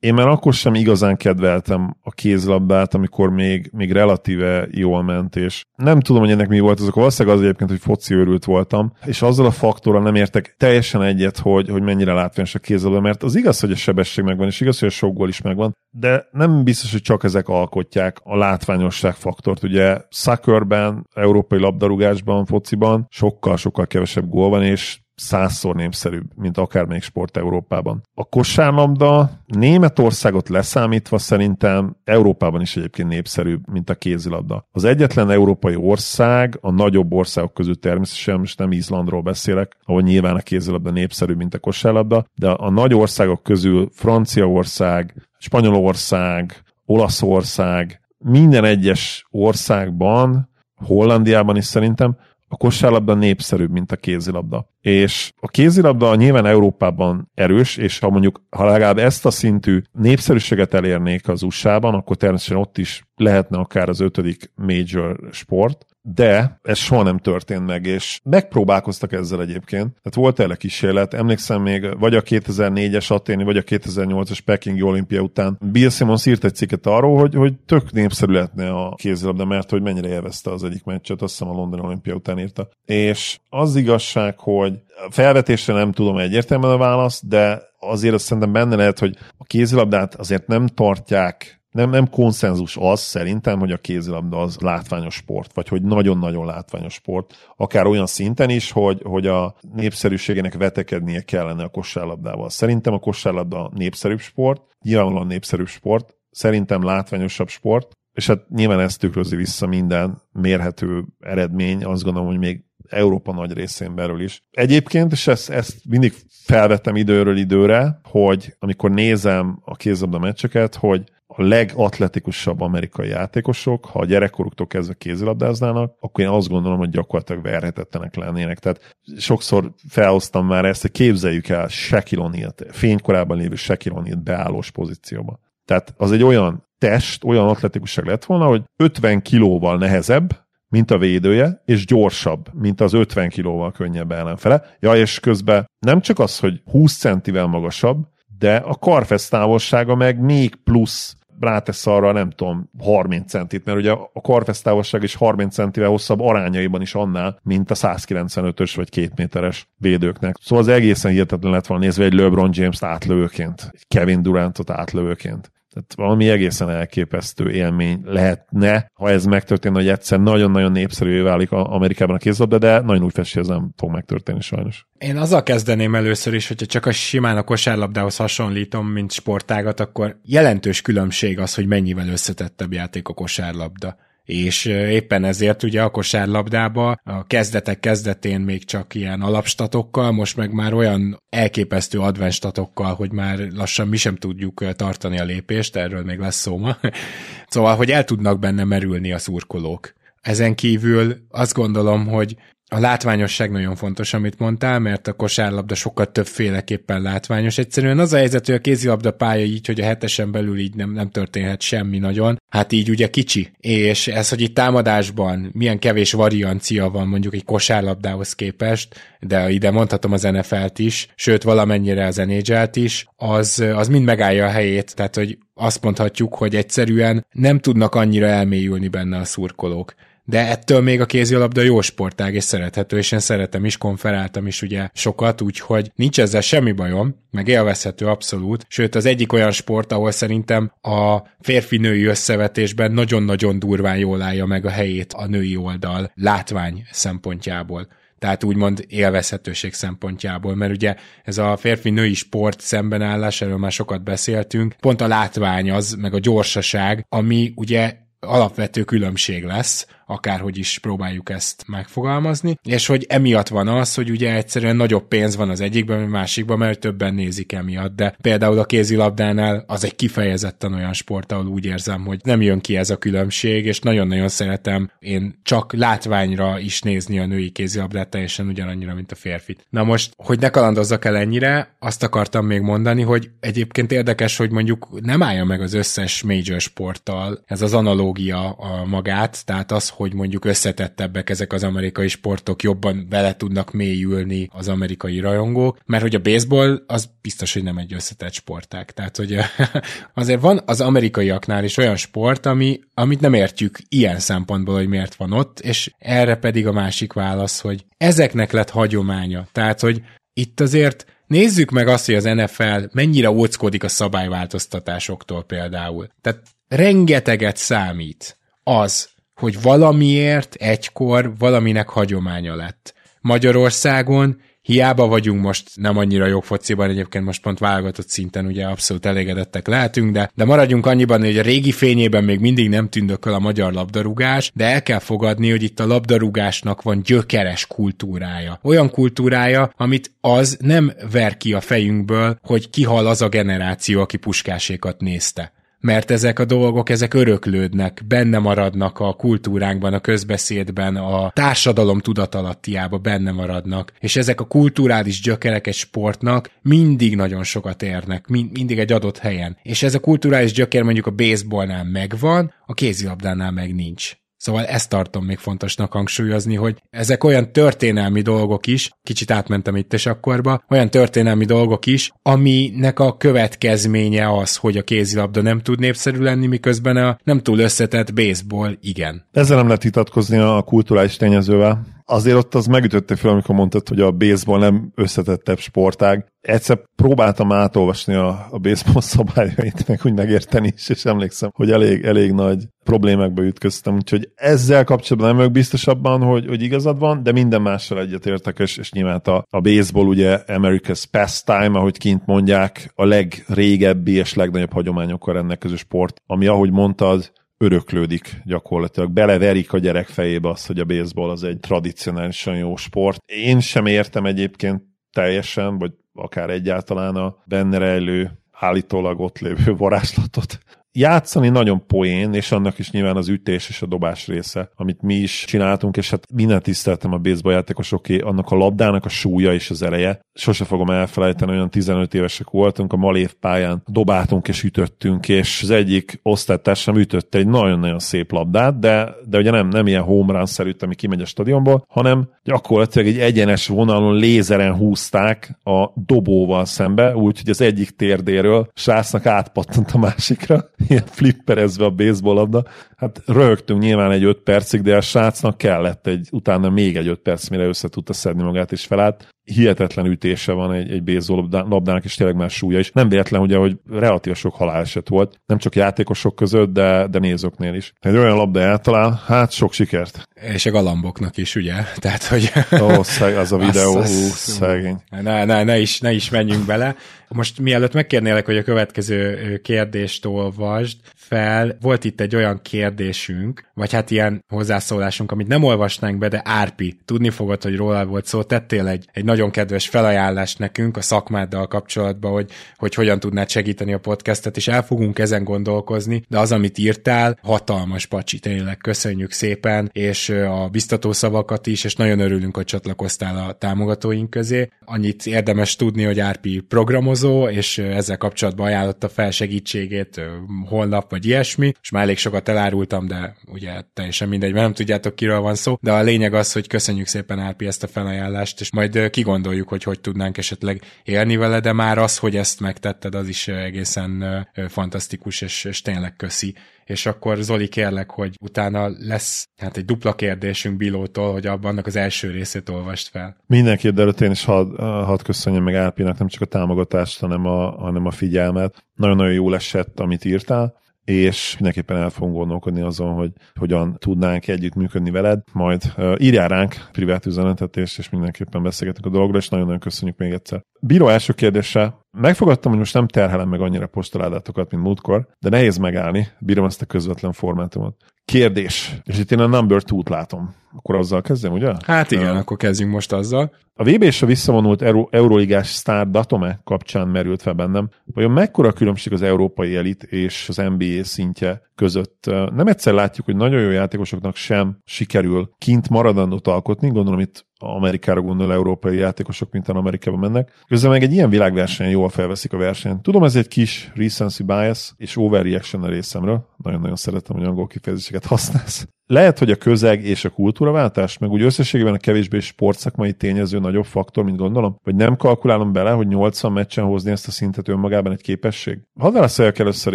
[0.00, 5.64] én már akkor sem igazán kedveltem a kézlabdát, amikor még, még relatíve jól ment, és
[5.76, 9.22] nem tudom, hogy ennek mi volt, azok valószínűleg az egyébként, hogy foci őrült voltam, és
[9.22, 13.36] azzal a faktorral nem értek teljesen egyet, hogy, hogy mennyire látványos a kézlabda, mert az
[13.36, 16.64] igaz, hogy a sebesség megvan, és igaz, hogy a sok gól is megvan, de nem
[16.64, 19.62] biztos, hogy csak ezek alkotják a látványosság faktort.
[19.62, 27.36] Ugye soccerben, európai labdarúgásban, fociban sokkal-sokkal kevesebb gól van, és százszor népszerűbb, mint akármelyik sport
[27.36, 28.02] Európában.
[28.14, 34.66] A kosárlabda Németországot leszámítva szerintem Európában is egyébként népszerűbb, mint a kézilabda.
[34.72, 40.36] Az egyetlen európai ország, a nagyobb országok közül természetesen, most nem Izlandról beszélek, ahol nyilván
[40.36, 48.64] a kézilabda népszerűbb, mint a kosárlabda, de a nagy országok közül Franciaország, Spanyolország, Olaszország, minden
[48.64, 50.48] egyes országban,
[50.86, 52.16] Hollandiában is szerintem
[52.52, 54.68] a kosárlabda népszerűbb, mint a kézilabda.
[54.80, 60.74] És a kézilabda nyilván Európában erős, és ha mondjuk, ha legalább ezt a szintű népszerűséget
[60.74, 66.78] elérnék az USA-ban, akkor természetesen ott is lehetne akár az ötödik major sport, de ez
[66.78, 69.88] soha nem történt meg, és megpróbálkoztak ezzel egyébként.
[69.88, 75.20] Tehát volt erre kísérlet, emlékszem még, vagy a 2004-es Aténi, vagy a 2008-as Pekingi olimpia
[75.20, 79.70] után Bill Simmons írt egy cikket arról, hogy, hogy tök népszerű lehetne a kézilabda, mert
[79.70, 82.68] hogy mennyire élvezte az egyik meccset, azt hiszem a London olimpia után írta.
[82.84, 84.72] És az igazság, hogy
[85.10, 90.14] felvetésre nem tudom egyértelműen a választ, de azért azt szerintem benne lehet, hogy a kézilabdát
[90.14, 95.68] azért nem tartják nem, nem konszenzus az szerintem, hogy a kézilabda az látványos sport, vagy
[95.68, 101.68] hogy nagyon-nagyon látványos sport, akár olyan szinten is, hogy, hogy a népszerűségének vetekednie kellene a
[101.68, 102.50] kosárlabdával.
[102.50, 108.98] Szerintem a kosárlabda népszerűbb sport, nyilvánvalóan népszerűbb sport, szerintem látványosabb sport, és hát nyilván ezt
[108.98, 114.42] tükrözi vissza minden mérhető eredmény, azt gondolom, hogy még Európa nagy részén belül is.
[114.50, 121.04] Egyébként, és ezt, ezt mindig felvettem időről időre, hogy amikor nézem a kézlabda meccseket, hogy
[121.36, 127.42] a legatletikusabb amerikai játékosok, ha a gyerekkoruktól kezdve kézilabdáznának, akkor én azt gondolom, hogy gyakorlatilag
[127.42, 128.58] verhetetlenek lennének.
[128.58, 135.38] Tehát sokszor felhoztam már ezt, hogy képzeljük el Shaquille O'Neal-t, fénykorában lévő Shaquille beállós pozícióba.
[135.64, 140.98] Tehát az egy olyan test, olyan atletikusság lett volna, hogy 50 kilóval nehezebb, mint a
[140.98, 144.62] védője, és gyorsabb, mint az 50 kilóval könnyebb ellenfele.
[144.80, 148.06] Ja, és közben nem csak az, hogy 20 centivel magasabb,
[148.38, 153.90] de a karfesz távolsága meg még plusz rátesz arra, nem tudom, 30 centit, mert ugye
[153.90, 159.10] a karfesz távolság is 30 centivel hosszabb arányaiban is annál, mint a 195-ös vagy 2
[159.16, 160.36] méteres védőknek.
[160.40, 165.50] Szóval az egészen hihetetlen lett volna nézve egy LeBron James-t átlövőként, egy Kevin Durantot átlövőként.
[165.70, 172.14] Tehát valami egészen elképesztő élmény lehetne, ha ez megtörténne, hogy egyszer nagyon-nagyon népszerűvé válik Amerikában
[172.14, 174.86] a kézlabda, de nagyon úgy festi, ez nem fog megtörténni sajnos.
[174.98, 180.20] Én azzal kezdeném először is, hogyha csak a simán a kosárlabdához hasonlítom, mint sportágat, akkor
[180.24, 183.96] jelentős különbség az, hogy mennyivel összetettebb játék a kosárlabda
[184.30, 190.52] és éppen ezért ugye a kosárlabdába a kezdetek kezdetén még csak ilyen alapstatokkal, most meg
[190.52, 196.18] már olyan elképesztő adventstatokkal, hogy már lassan mi sem tudjuk tartani a lépést, erről még
[196.18, 196.76] lesz szó ma.
[197.48, 199.92] szóval, hogy el tudnak benne merülni a szurkolók.
[200.20, 202.36] Ezen kívül azt gondolom, hogy
[202.72, 207.58] a látványosság nagyon fontos, amit mondtál, mert a kosárlabda sokkal többféleképpen látványos.
[207.58, 210.92] Egyszerűen az a helyzet, hogy a kézilabda pálya így, hogy a hetesen belül így nem,
[210.92, 213.50] nem történhet semmi nagyon, hát így ugye kicsi.
[213.60, 219.70] És ez, hogy itt támadásban milyen kevés variancia van mondjuk egy kosárlabdához képest, de ide
[219.70, 224.94] mondhatom az NFL-t is, sőt valamennyire az nhl is, az, az mind megállja a helyét,
[224.94, 229.94] tehát hogy azt mondhatjuk, hogy egyszerűen nem tudnak annyira elmélyülni benne a szurkolók
[230.30, 234.62] de ettől még a kézilabda jó sportág és szerethető, és én szeretem is, konferáltam is
[234.62, 239.92] ugye sokat, úgyhogy nincs ezzel semmi bajom, meg élvezhető abszolút, sőt az egyik olyan sport,
[239.92, 246.12] ahol szerintem a férfi-női összevetésben nagyon-nagyon durván jól állja meg a helyét a női oldal
[246.14, 247.88] látvány szempontjából.
[248.18, 254.74] Tehát úgymond élvezhetőség szempontjából, mert ugye ez a férfi-női sport szembenállás, erről már sokat beszéltünk,
[254.80, 261.30] pont a látvány az, meg a gyorsaság, ami ugye alapvető különbség lesz, akárhogy is próbáljuk
[261.30, 265.98] ezt megfogalmazni, és hogy emiatt van az, hogy ugye egyszerűen nagyobb pénz van az egyikben,
[265.98, 271.32] mint másikban, mert többen nézik emiatt, de például a kézilabdánál az egy kifejezetten olyan sport,
[271.32, 275.72] ahol úgy érzem, hogy nem jön ki ez a különbség, és nagyon-nagyon szeretem én csak
[275.72, 279.66] látványra is nézni a női kézilabdát teljesen ugyanannyira, mint a férfit.
[279.70, 284.50] Na most, hogy ne kalandozzak el ennyire, azt akartam még mondani, hogy egyébként érdekes, hogy
[284.50, 287.72] mondjuk nem állja meg az összes major sporttal ez az
[288.10, 293.72] analógia a magát, tehát az, hogy mondjuk összetettebbek ezek az amerikai sportok, jobban bele tudnak
[293.72, 298.90] mélyülni az amerikai rajongók, mert hogy a baseball az biztos, hogy nem egy összetett sportág.
[298.90, 299.36] Tehát, hogy
[300.14, 305.14] azért van az amerikaiaknál is olyan sport, ami, amit nem értjük ilyen szempontból, hogy miért
[305.14, 309.46] van ott, és erre pedig a másik válasz, hogy ezeknek lett hagyománya.
[309.52, 316.08] Tehát, hogy itt azért nézzük meg azt, hogy az NFL mennyire óckodik a szabályváltoztatásoktól például.
[316.20, 322.94] Tehát rengeteget számít az, hogy valamiért egykor valaminek hagyománya lett.
[323.20, 329.06] Magyarországon hiába vagyunk most nem annyira jó fociban, egyébként most pont válogatott szinten ugye abszolút
[329.06, 333.38] elégedettek lehetünk, de, de maradjunk annyiban, hogy a régi fényében még mindig nem tündököl a
[333.38, 338.58] magyar labdarúgás, de el kell fogadni, hogy itt a labdarúgásnak van gyökeres kultúrája.
[338.62, 344.16] Olyan kultúrája, amit az nem ver ki a fejünkből, hogy kihal az a generáció, aki
[344.16, 351.30] puskásékat nézte mert ezek a dolgok, ezek öröklődnek, benne maradnak a kultúránkban, a közbeszédben, a
[351.30, 358.26] társadalom tudatalattiába benne maradnak, és ezek a kulturális gyökerek egy sportnak mindig nagyon sokat érnek,
[358.26, 359.56] mindig egy adott helyen.
[359.62, 364.18] És ez a kulturális gyökér mondjuk a baseballnál megvan, a kézilabdánál meg nincs.
[364.40, 369.92] Szóval ezt tartom még fontosnak hangsúlyozni, hogy ezek olyan történelmi dolgok is, kicsit átmentem itt
[369.92, 375.78] és akkorba, olyan történelmi dolgok is, aminek a következménye az, hogy a kézilabda nem tud
[375.78, 379.26] népszerű lenni, miközben a nem túl összetett baseball igen.
[379.32, 384.00] Ezzel nem lehet vitatkozni a kulturális tényezővel azért ott az megütötte fel, amikor mondtad, hogy
[384.00, 386.26] a baseball nem összetettebb sportág.
[386.40, 392.04] Egyszer próbáltam átolvasni a, a baseball szabályait, meg úgy megérteni is, és emlékszem, hogy elég,
[392.04, 397.32] elég nagy problémákba ütköztem, úgyhogy ezzel kapcsolatban nem vagyok biztosabban, hogy, hogy igazad van, de
[397.32, 402.92] minden mással egyetértek, és, és nyilván a, a baseball ugye America's pastime, ahogy kint mondják,
[402.94, 409.10] a legrégebbi és legnagyobb hagyományokkal rendelkező sport, ami ahogy mondtad, öröklődik gyakorlatilag.
[409.10, 413.22] Beleverik a gyerek fejébe azt, hogy a baseball az egy tradicionálisan jó sport.
[413.26, 420.58] Én sem értem egyébként teljesen, vagy akár egyáltalán a benne rejlő állítólag ott lévő varázslatot.
[420.92, 425.14] Játszani nagyon poén, és annak is nyilván az ütés és a dobás része, amit mi
[425.14, 429.70] is csináltunk, és hát minden tiszteltem a baseball játékosoké, annak a labdának a súlya és
[429.70, 430.20] az ereje.
[430.34, 435.70] Sose fogom elfelejteni, olyan 15 évesek voltunk, a Malév pályán dobáltunk és ütöttünk, és az
[435.70, 440.46] egyik osztálytársam ütötte egy nagyon-nagyon szép labdát, de, de ugye nem, nem ilyen home run
[440.46, 447.16] szerű, ami kimegy a stadionból, hanem gyakorlatilag egy egyenes vonalon lézeren húzták a dobóval szembe,
[447.16, 452.64] úgyhogy az egyik térdéről srácnak átpattant a másikra, ilyen flipperezve a baseball labda.
[452.96, 457.20] Hát röhögtünk nyilván egy öt percig, de a srácnak kellett egy, utána még egy öt
[457.20, 462.04] perc, mire össze tudta szedni magát és felállt hihetetlen ütése van egy, egy baseball labdának,
[462.04, 462.90] és tényleg más súlya is.
[462.92, 467.74] Nem véletlen, ugye, hogy relatív sok haláleset volt, nem csak játékosok között, de, de nézőknél
[467.74, 467.92] is.
[468.00, 470.28] Egy olyan labda eltalál, hát sok sikert.
[470.52, 471.74] És a galamboknak is, ugye?
[471.96, 472.52] Tehát, hogy...
[472.80, 474.96] Ó, szeg, az a videó, az, az, hú, szegény.
[475.22, 476.96] Ne, ne, ne, is, ne is menjünk bele.
[477.28, 483.92] Most mielőtt megkérnélek, hogy a következő kérdést olvasd fel, volt itt egy olyan kérdésünk, vagy
[483.92, 488.42] hát ilyen hozzászólásunk, amit nem olvasnánk be, de Árpi, tudni fogod, hogy róla volt szó,
[488.42, 493.92] tettél egy, egy nagyon kedves felajánlást nekünk a szakmáddal kapcsolatban, hogy, hogy hogyan tudnád segíteni
[493.92, 498.76] a podcastet, és el fogunk ezen gondolkozni, de az, amit írtál, hatalmas pacsi, tényleg.
[498.76, 504.68] Köszönjük szépen, és a biztató szavakat is, és nagyon örülünk, hogy csatlakoztál a támogatóink közé.
[504.84, 510.20] Annyit érdemes tudni, hogy Árpi programozó, és ezzel kapcsolatban ajánlotta fel segítségét
[510.66, 515.14] holnap, vagy ilyesmi, és már elég sokat elárultam, de ugye teljesen mindegy, mert nem tudjátok,
[515.14, 518.72] kiről van szó, de a lényeg az, hogy köszönjük szépen Árpi ezt a felajánlást, és
[518.72, 523.28] majd kigondoljuk, hogy hogy tudnánk esetleg élni vele, de már az, hogy ezt megtetted, az
[523.28, 526.54] is egészen fantasztikus, és, és tényleg köszi
[526.90, 531.86] és akkor Zoli kérlek, hogy utána lesz hát egy dupla kérdésünk Bilótól, hogy abban annak
[531.86, 533.36] az első részét olvast fel.
[533.46, 537.46] Mindenki, de előtt én is hadd had köszönjem meg Árpinak nem csak a támogatást, hanem
[537.46, 538.84] a, hanem a figyelmet.
[538.94, 540.74] Nagyon-nagyon jó esett, amit írtál
[541.10, 545.82] és mindenképpen el fogunk gondolkodni azon, hogy hogyan tudnánk együtt működni veled, majd
[546.16, 550.62] írjál ránk privát üzenetet, és, és mindenképpen beszélgetünk a dologról, és nagyon-nagyon köszönjük még egyszer.
[550.80, 551.94] Bíró első kérdése.
[552.18, 556.82] Megfogadtam, hogy most nem terhelem meg annyira postaládátokat, mint múltkor, de nehéz megállni, bírom ezt
[556.82, 557.96] a közvetlen formátumot.
[558.24, 560.54] Kérdés, és itt én a number two-t látom.
[560.76, 561.72] Akkor azzal kezdem, ugye?
[561.86, 563.52] Hát igen, uh, akkor kezdjünk most azzal.
[563.74, 568.72] A VB és a visszavonult Euró- Euróligás sztár Datome kapcsán merült fel bennem, vajon mekkora
[568.72, 572.24] különbség az európai elit és az NBA szintje között?
[572.54, 578.20] Nem egyszer látjuk, hogy nagyon jó játékosoknak sem sikerül kint maradandót alkotni, gondolom itt Amerikára
[578.20, 580.52] gondol európai játékosok, mint Amerikába mennek.
[580.68, 583.02] Közben meg egy ilyen világversenyen jól felveszik a versenyt.
[583.02, 586.48] Tudom, ez egy kis recency bias és overreaction a részemről.
[586.56, 588.88] Nagyon-nagyon szeretem, hogy angol kifejezéseket használsz.
[589.10, 593.84] Lehet, hogy a közeg és a kultúraváltás, meg úgy összességében a kevésbé sportszakmai tényező nagyobb
[593.84, 598.12] faktor, mint gondolom, vagy nem kalkulálom bele, hogy 80 meccsen hozni ezt a szintet önmagában
[598.12, 598.78] egy képesség.
[599.00, 599.94] Hadd válaszoljak először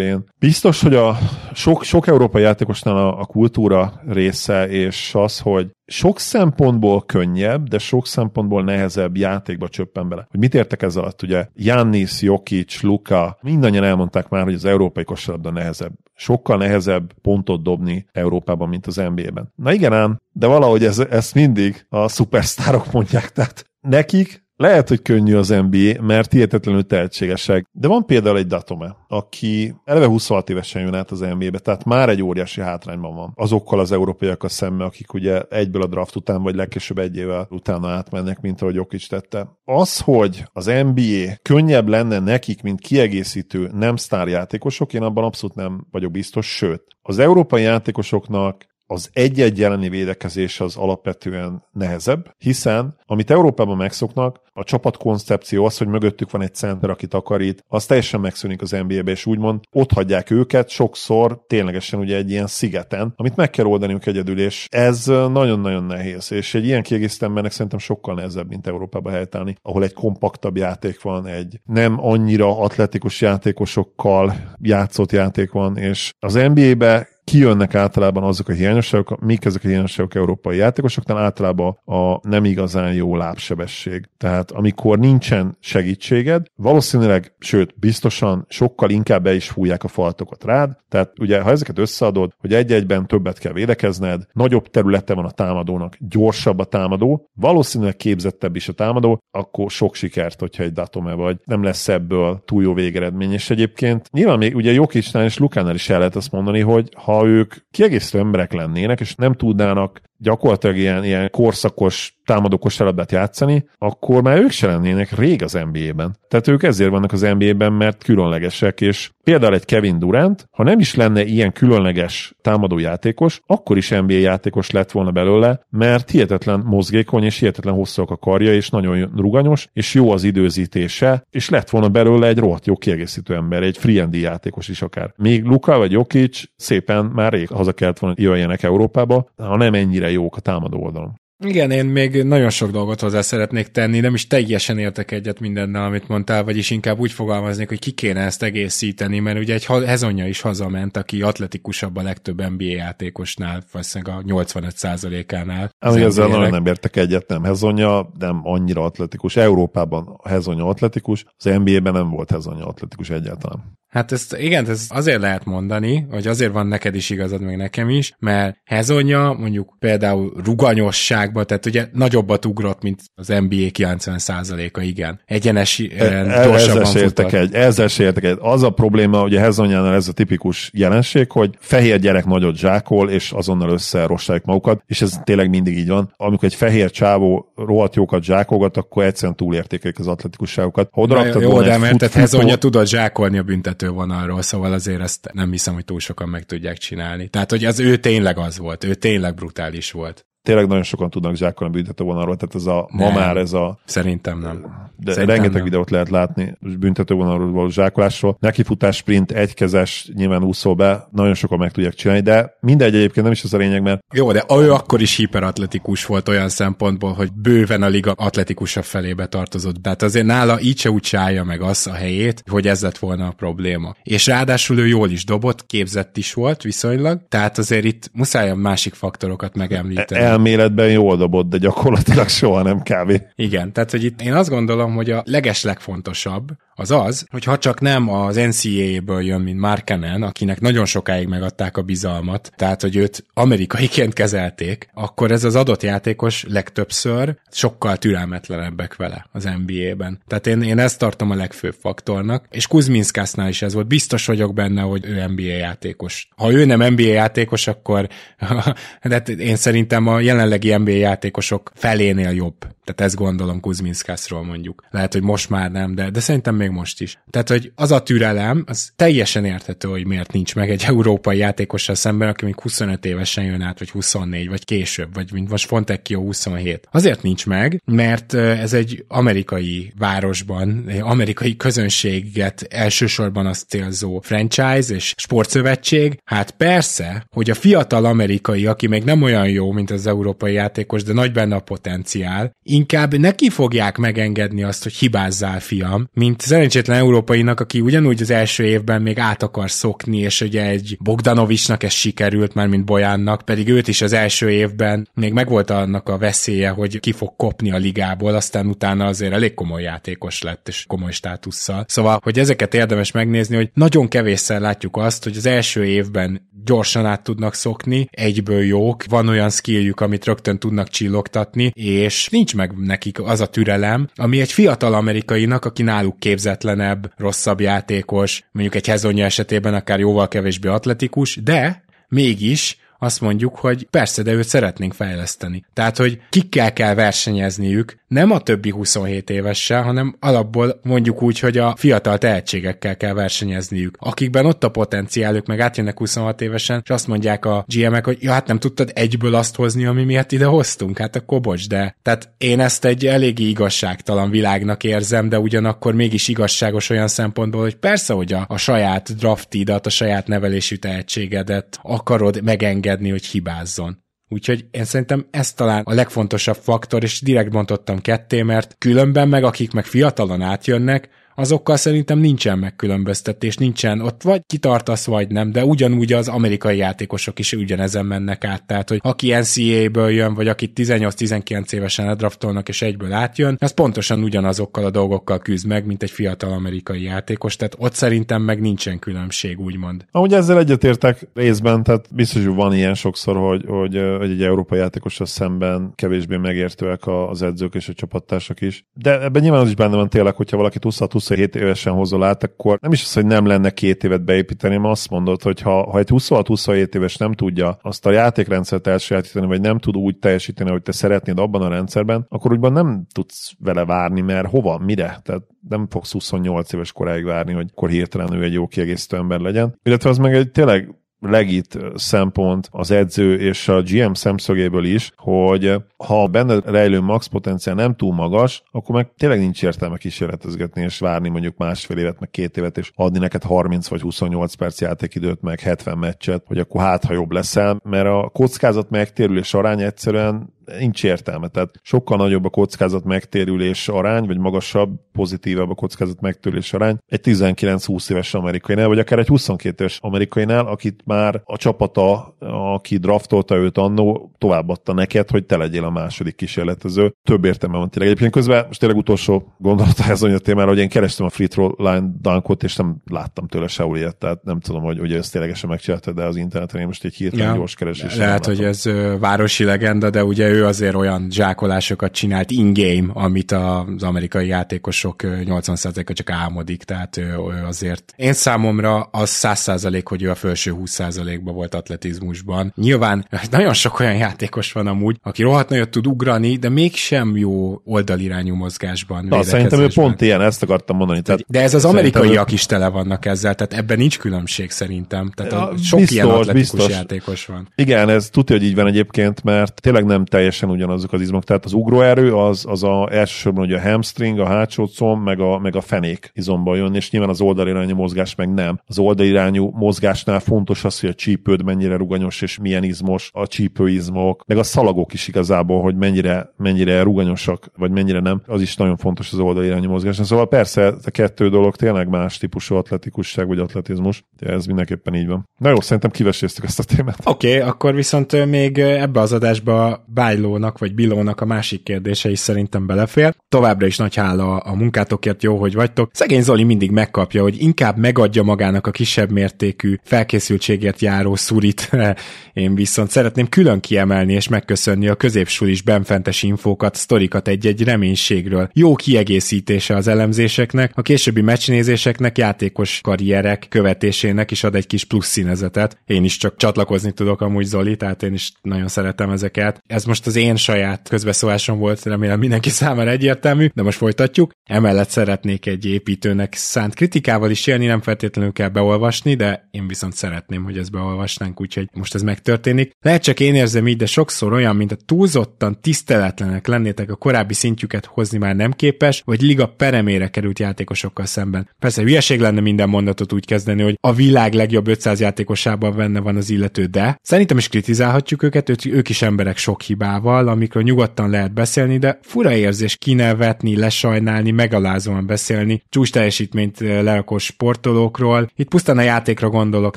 [0.00, 0.24] én.
[0.38, 1.18] Biztos, hogy a
[1.52, 7.78] sok, sok európai játékosnál a, a kultúra része, és az, hogy sok szempontból könnyebb, de
[7.78, 10.26] sok szempontból nehezebb játékba csöppen bele.
[10.30, 11.22] Hogy mit értek ezzel alatt?
[11.22, 15.92] Ugye Jannis, Jokic, Luka, mindannyian elmondták már, hogy az európai kosárlabda nehezebb.
[16.18, 19.52] Sokkal nehezebb pontot dobni Európában, mint az NBA-ben.
[19.54, 25.02] Na igen ám, de valahogy ez, ezt mindig a szupersztárok mondják, tehát nekik lehet, hogy
[25.02, 27.66] könnyű az NBA, mert hihetetlenül tehetségesek.
[27.72, 32.08] De van például egy Datome, aki eleve 26 évesen jön át az NBA-be, tehát már
[32.08, 33.32] egy óriási hátrányban van.
[33.34, 37.88] Azokkal az európaiakkal szemben, akik ugye egyből a draft után, vagy legkésőbb egy évvel utána
[37.88, 39.48] átmennek, mint ahogy Jokic tette.
[39.64, 45.86] Az, hogy az NBA könnyebb lenne nekik, mint kiegészítő nem sztárjátékosok, én abban abszolút nem
[45.90, 53.30] vagyok biztos, sőt, az európai játékosoknak az egy-egy jeleni védekezés az alapvetően nehezebb, hiszen amit
[53.30, 58.20] Európában megszoknak, a csapat koncepció az, hogy mögöttük van egy center, aki takarít, az teljesen
[58.20, 63.36] megszűnik az NBA-be, és úgymond ott hagyják őket sokszor ténylegesen ugye egy ilyen szigeten, amit
[63.36, 68.14] meg kell oldaniuk egyedül, és ez nagyon-nagyon nehéz, és egy ilyen kiegészítő embernek szerintem sokkal
[68.14, 75.12] nehezebb, mint Európába helytállni, ahol egy kompaktabb játék van, egy nem annyira atletikus játékosokkal játszott
[75.12, 80.56] játék van, és az NBA-be kijönnek általában azok a hiányosságok, mik ezek a hiányosságok európai
[80.56, 84.08] játékosoknál, általában a nem igazán jó lábsebesség.
[84.18, 90.76] Tehát amikor nincsen segítséged, valószínűleg, sőt, biztosan sokkal inkább be is fújják a faltokat rád.
[90.88, 95.96] Tehát ugye, ha ezeket összeadod, hogy egy-egyben többet kell védekezned, nagyobb területe van a támadónak,
[95.98, 101.38] gyorsabb a támadó, valószínűleg képzettebb is a támadó, akkor sok sikert, hogyha egy datome vagy,
[101.44, 103.32] nem lesz ebből túl jó végeredmény.
[103.32, 107.26] És egyébként nyilván még ugye Jokicsnál és Lukánál is el lehet azt mondani, hogy ha
[107.26, 114.22] ők kiegészítő emberek lennének, és nem tudnának gyakorlatilag ilyen, ilyen korszakos támadókos labdát játszani, akkor
[114.22, 116.16] már ők se lennének rég az NBA-ben.
[116.28, 120.78] Tehát ők ezért vannak az NBA-ben, mert különlegesek, és például egy Kevin Durant, ha nem
[120.78, 126.62] is lenne ilyen különleges támadó játékos, akkor is NBA játékos lett volna belőle, mert hihetetlen
[126.64, 131.70] mozgékony, és hihetetlen hosszúak a karja, és nagyon ruganyos, és jó az időzítése, és lett
[131.70, 135.12] volna belőle egy rohadt jó kiegészítő ember, egy free játékos is akár.
[135.16, 140.05] Még Luka vagy Jokic szépen már rég haza kellett volna jöjjenek Európába, ha nem ennyire
[140.10, 141.14] jók a támadó oldalon.
[141.44, 145.84] Igen, én még nagyon sok dolgot hozzá szeretnék tenni, nem is teljesen értek egyet mindennel,
[145.84, 150.26] amit mondtál, vagyis inkább úgy fogalmaznék, hogy ki kéne ezt egészíteni, mert ugye egy Hezonja
[150.26, 155.70] is hazament, aki atletikusabb a legtöbb NBA játékosnál, valószínűleg a 85%-ánál.
[155.78, 157.42] Ami ezzel nagyon nem értek egyet, nem.
[157.42, 159.36] Hezonja nem annyira atletikus.
[159.36, 163.74] Európában Hezonja atletikus, az NBA-ben nem volt Hezonja atletikus egyáltalán.
[163.88, 167.88] Hát ezt igen, ez azért lehet mondani, hogy azért van neked is igazad, meg nekem
[167.88, 175.20] is, mert Hezonja mondjuk például ruganyosságban, tehát ugye nagyobbat ugrott, mint az NBA 90%-a, igen.
[175.24, 177.32] Egyenes, e, e, gyorsabban ezzel futott.
[177.32, 178.36] Egy, ezzel értek egy.
[178.40, 183.32] Az a probléma, ugye Hezonjánál ez a tipikus jelenség, hogy fehér gyerek nagyot zsákol, és
[183.32, 186.12] azonnal összerostálják magukat, és ez tényleg mindig így van.
[186.16, 190.88] Amikor egy fehér csávó rohadt jókat zsákolgat, akkor egyszerűen túlértékelik az atletikusságokat.
[190.92, 193.42] Ha oda jó, de mert Hezonja tudod zsákolni a
[193.76, 197.28] büntető vonalról, szóval azért ezt nem hiszem, hogy túl sokan meg tudják csinálni.
[197.28, 201.36] Tehát, hogy az ő tényleg az volt, ő tényleg brutális volt tényleg nagyon sokan tudnak
[201.36, 203.78] zsákolni büntetővonalról, tehát ez a nem, ma már ez a...
[203.84, 204.84] Szerintem nem.
[204.96, 205.64] De Szerintem rengeteg nem.
[205.64, 208.36] videót lehet látni büntetővonalról való zsákolásról.
[208.40, 213.32] Nekifutás, sprint, egykezes, nyilván úszó be, nagyon sokan meg tudják csinálni, de mindegy egyébként nem
[213.32, 214.00] is az a lényeg, mert...
[214.14, 219.26] Jó, de ő akkor is hiperatletikus volt olyan szempontból, hogy bőven a liga atletikusabb felébe
[219.26, 219.82] tartozott.
[219.82, 223.26] Tehát azért nála így se úgy csinálja meg az a helyét, hogy ez lett volna
[223.26, 223.94] a probléma.
[224.02, 228.54] És ráadásul ő jól is dobott, képzett is volt viszonylag, tehát azért itt muszáj a
[228.54, 230.20] másik faktorokat megemlíteni.
[230.20, 233.22] El elméletben jól dobott, de gyakorlatilag soha nem kávé.
[233.34, 237.58] Igen, tehát hogy itt én azt gondolom, hogy a leges legfontosabb az az, hogy ha
[237.58, 242.96] csak nem az NCAA-ből jön, mint Markenen, akinek nagyon sokáig megadták a bizalmat, tehát hogy
[242.96, 250.20] őt amerikaiként kezelték, akkor ez az adott játékos legtöbbször sokkal türelmetlenebbek vele az NBA-ben.
[250.26, 253.86] Tehát én, én ezt tartom a legfőbb faktornak, és Kuzminskásnál is ez volt.
[253.86, 256.28] Biztos vagyok benne, hogy ő NBA játékos.
[256.36, 258.08] Ha ő nem NBA játékos, akkor
[259.02, 262.56] de én szerintem a jelenlegi NBA játékosok felénél jobb.
[262.86, 264.82] Tehát ezt gondolom Kuzminskásról mondjuk.
[264.90, 267.18] Lehet, hogy most már nem, de, de szerintem még most is.
[267.30, 271.94] Tehát, hogy az a türelem, az teljesen érthető, hogy miért nincs meg egy európai játékossal
[271.94, 276.20] szemben, aki még 25 évesen jön át, vagy 24, vagy később, vagy mint most Fontecchio
[276.20, 276.88] 27.
[276.90, 285.14] Azért nincs meg, mert ez egy amerikai városban, amerikai közönséget elsősorban az célzó franchise és
[285.16, 286.20] sportszövetség.
[286.24, 291.02] Hát persze, hogy a fiatal amerikai, aki még nem olyan jó, mint az európai játékos,
[291.02, 296.98] de nagy benne a potenciál, inkább neki fogják megengedni azt, hogy hibázzál, fiam, mint szerencsétlen
[296.98, 301.92] európainak, aki ugyanúgy az első évben még át akar szokni, és ugye egy Bogdanovicsnak ez
[301.92, 306.68] sikerült, már mint Bojánnak, pedig őt is az első évben még megvolt annak a veszélye,
[306.68, 311.12] hogy ki fog kopni a ligából, aztán utána azért elég komoly játékos lett, és komoly
[311.12, 311.84] státusszal.
[311.88, 317.06] Szóval, hogy ezeket érdemes megnézni, hogy nagyon kevésszer látjuk azt, hogy az első évben gyorsan
[317.06, 322.72] át tudnak szokni, egyből jók, van olyan skilljük, amit rögtön tudnak csillogtatni, és nincs meg
[322.78, 328.86] nekik az a türelem, ami egy fiatal amerikainak, aki náluk képzetlenebb, rosszabb játékos, mondjuk egy
[328.86, 334.94] Hezonya esetében akár jóval kevésbé atletikus, de mégis azt mondjuk, hogy persze, de őt szeretnénk
[334.94, 335.64] fejleszteni.
[335.72, 341.58] Tehát, hogy kikkel kell versenyezniük, nem a többi 27 évessel, hanem alapból mondjuk úgy, hogy
[341.58, 347.06] a fiatal tehetségekkel kell versenyezniük, akikben ott a potenciáljuk, meg átjönnek 26 évesen, és azt
[347.06, 350.98] mondják a GM-ek, hogy ja, hát nem tudtad egyből azt hozni, ami miatt ide hoztunk,
[350.98, 356.28] hát akkor bocs, de tehát én ezt egy eléggé igazságtalan világnak érzem, de ugyanakkor mégis
[356.28, 362.42] igazságos olyan szempontból, hogy persze, hogy a, a saját draftidat, a saját nevelésű tehetségedet akarod
[362.42, 364.04] megengedni, hogy hibázzon.
[364.28, 369.44] Úgyhogy én szerintem ez talán a legfontosabb faktor, és direkt bontottam ketté, mert különben meg
[369.44, 375.64] akik meg fiatalon átjönnek, azokkal szerintem nincsen megkülönböztetés, nincsen ott vagy kitartasz, vagy nem, de
[375.64, 380.72] ugyanúgy az amerikai játékosok is ugyanezen mennek át, tehát hogy aki NCAA-ből jön, vagy aki
[380.74, 386.10] 18-19 évesen ledraftolnak és egyből átjön, az pontosan ugyanazokkal a dolgokkal küzd meg, mint egy
[386.10, 390.04] fiatal amerikai játékos, tehát ott szerintem meg nincsen különbség, úgymond.
[390.10, 394.78] Ahogy ezzel egyetértek részben, tehát biztos, hogy van ilyen sokszor, hogy, hogy, hogy egy európai
[394.78, 398.84] játékossal szemben kevésbé megértőek az edzők és a csapattársak is.
[398.94, 402.42] De ebben nyilván az is benne van tényleg, hogyha valaki 26 26-27 évesen hozol át,
[402.42, 405.90] akkor nem is az, hogy nem lenne két évet beépíteni, hanem azt mondod, hogy ha,
[405.90, 410.70] ha egy 26-27 éves nem tudja azt a játékrendszert elsajátítani, vagy nem tud úgy teljesíteni,
[410.70, 415.20] hogy te szeretnéd abban a rendszerben, akkor úgyban nem tudsz vele várni, mert hova, mire?
[415.22, 419.40] Tehát nem fogsz 28 éves koráig várni, hogy akkor hirtelen ő egy jó kiegészítő ember
[419.40, 419.78] legyen.
[419.82, 420.94] Illetve az meg egy tényleg
[421.30, 427.74] legit szempont az edző és a GM szemszögéből is, hogy ha benne rejlő max potenciál
[427.74, 432.30] nem túl magas, akkor meg tényleg nincs értelme kísérletezgetni és várni mondjuk másfél évet, meg
[432.30, 436.80] két évet, és adni neked 30 vagy 28 perc játékidőt, meg 70 meccset, hogy akkor
[436.80, 441.48] hát, ha jobb leszel, mert a kockázat megtérülés arány egyszerűen nincs értelme.
[441.48, 447.20] Tehát sokkal nagyobb a kockázat megtérülés arány, vagy magasabb, pozitívabb a kockázat megtérülés arány egy
[447.24, 452.36] 19-20 éves amerikainál, vagy akár egy 22 éves amerikainál, akit már a csapata,
[452.74, 457.14] aki draftolta őt annó, továbbadta neked, hogy te legyél a második kísérletező.
[457.22, 458.10] Több értelme van tényleg.
[458.10, 461.70] Egyébként közben most tényleg utolsó gondolata ez a témára, hogy én kerestem a free throw
[461.76, 465.70] line dunkot, és nem láttam tőle sehol ilyet, tehát nem tudom, hogy, hogy ezt ténylegesen
[465.70, 468.16] megcsinálta, de az interneten én most egy hirtelen ja, gyors keresés.
[468.16, 468.84] Lehet, hogy ez
[469.18, 476.12] városi legenda, de ugye ő azért olyan zsákolásokat csinált in-game, amit az amerikai játékosok 80%-a
[476.12, 481.54] csak álmodik, tehát ő, ő azért én számomra az 100% hogy ő a felső 20%-ban
[481.54, 482.72] volt atletizmusban.
[482.76, 487.80] Nyilván nagyon sok olyan játékos van amúgy, aki rohadt nagyot tud ugrani, de mégsem jó
[487.84, 489.24] oldalirányú mozgásban.
[489.24, 491.22] Na, szerintem ő pont ilyen, ezt akartam mondani.
[491.22, 492.54] Tehát de ez az amerikaiak ő...
[492.54, 495.30] is tele vannak ezzel, tehát ebben nincs különbség szerintem.
[495.34, 496.88] Tehát ja, sok biztos, ilyen atletikus biztos.
[496.88, 497.68] játékos van.
[497.74, 501.44] Igen, ez tudja, hogy így van egyébként, mert tényleg nem teljesen ugyanazok az izmok.
[501.44, 505.58] Tehát az ugróerő az, az a, elsősorban ugye a hamstring, a hátsó comb, meg a,
[505.58, 508.80] meg a fenék izomból jön, és nyilván az oldalirányú mozgás meg nem.
[508.86, 514.44] Az oldalirányú mozgásnál fontos az, hogy a csípőd mennyire ruganyos és milyen izmos, a csípőizmok,
[514.46, 518.42] meg a szalagok is igazából, hogy mennyire, mennyire ruganyosak, vagy mennyire nem.
[518.46, 520.16] Az is nagyon fontos az oldalirányú mozgás.
[520.16, 525.26] Szóval persze a kettő dolog tényleg más típusú atletikusság vagy atletizmus, de ez mindenképpen így
[525.26, 525.48] van.
[525.58, 527.18] Na jó, szerintem kiveséztük ezt a témát.
[527.24, 530.04] Oké, okay, akkor viszont még ebbe az adásba
[530.36, 533.34] Bájlónak vagy Bilónak a másik kérdése is szerintem belefér.
[533.48, 536.10] Továbbra is nagy hála a munkátokért, jó, hogy vagytok.
[536.12, 541.90] Szegény Zoli mindig megkapja, hogy inkább megadja magának a kisebb mértékű felkészültségért járó szurit.
[542.52, 548.70] Én viszont szeretném külön kiemelni és megköszönni a középsulis benfentes infókat, sztorikat egy-egy reménységről.
[548.72, 555.26] Jó kiegészítése az elemzéseknek, a későbbi meccsnézéseknek, játékos karrierek követésének is ad egy kis plusz
[555.26, 555.98] színezetet.
[556.06, 559.82] Én is csak csatlakozni tudok amúgy Zoli, tehát én is nagyon szeretem ezeket.
[559.86, 564.50] Ez most az én saját közbeszólásom volt, remélem mindenki számára egyértelmű, de most folytatjuk.
[564.64, 570.14] Emellett szeretnék egy építőnek szánt kritikával is élni, nem feltétlenül kell beolvasni, de én viszont
[570.14, 572.90] szeretném, hogy ezt beolvasnánk, úgyhogy most ez megtörténik.
[573.00, 577.54] Lehet csak én érzem így, de sokszor olyan, mint a túlzottan tiszteletlenek lennétek a korábbi
[577.54, 581.70] szintjüket hozni már nem képes, vagy liga peremére került játékosokkal szemben.
[581.78, 586.36] Persze hülyeség lenne minden mondatot úgy kezdeni, hogy a világ legjobb 500 játékosában benne van
[586.36, 589.82] az illető, de szerintem is kritizálhatjuk őket, ők is emberek sok
[590.16, 597.02] hibával, amikről nyugodtan lehet beszélni, de fura érzés kinevetni, lesajnálni, megalázóan beszélni, csúcs teljesítményt eh,
[597.02, 598.50] lerakó sportolókról.
[598.56, 599.96] Itt pusztán a játékra gondolok,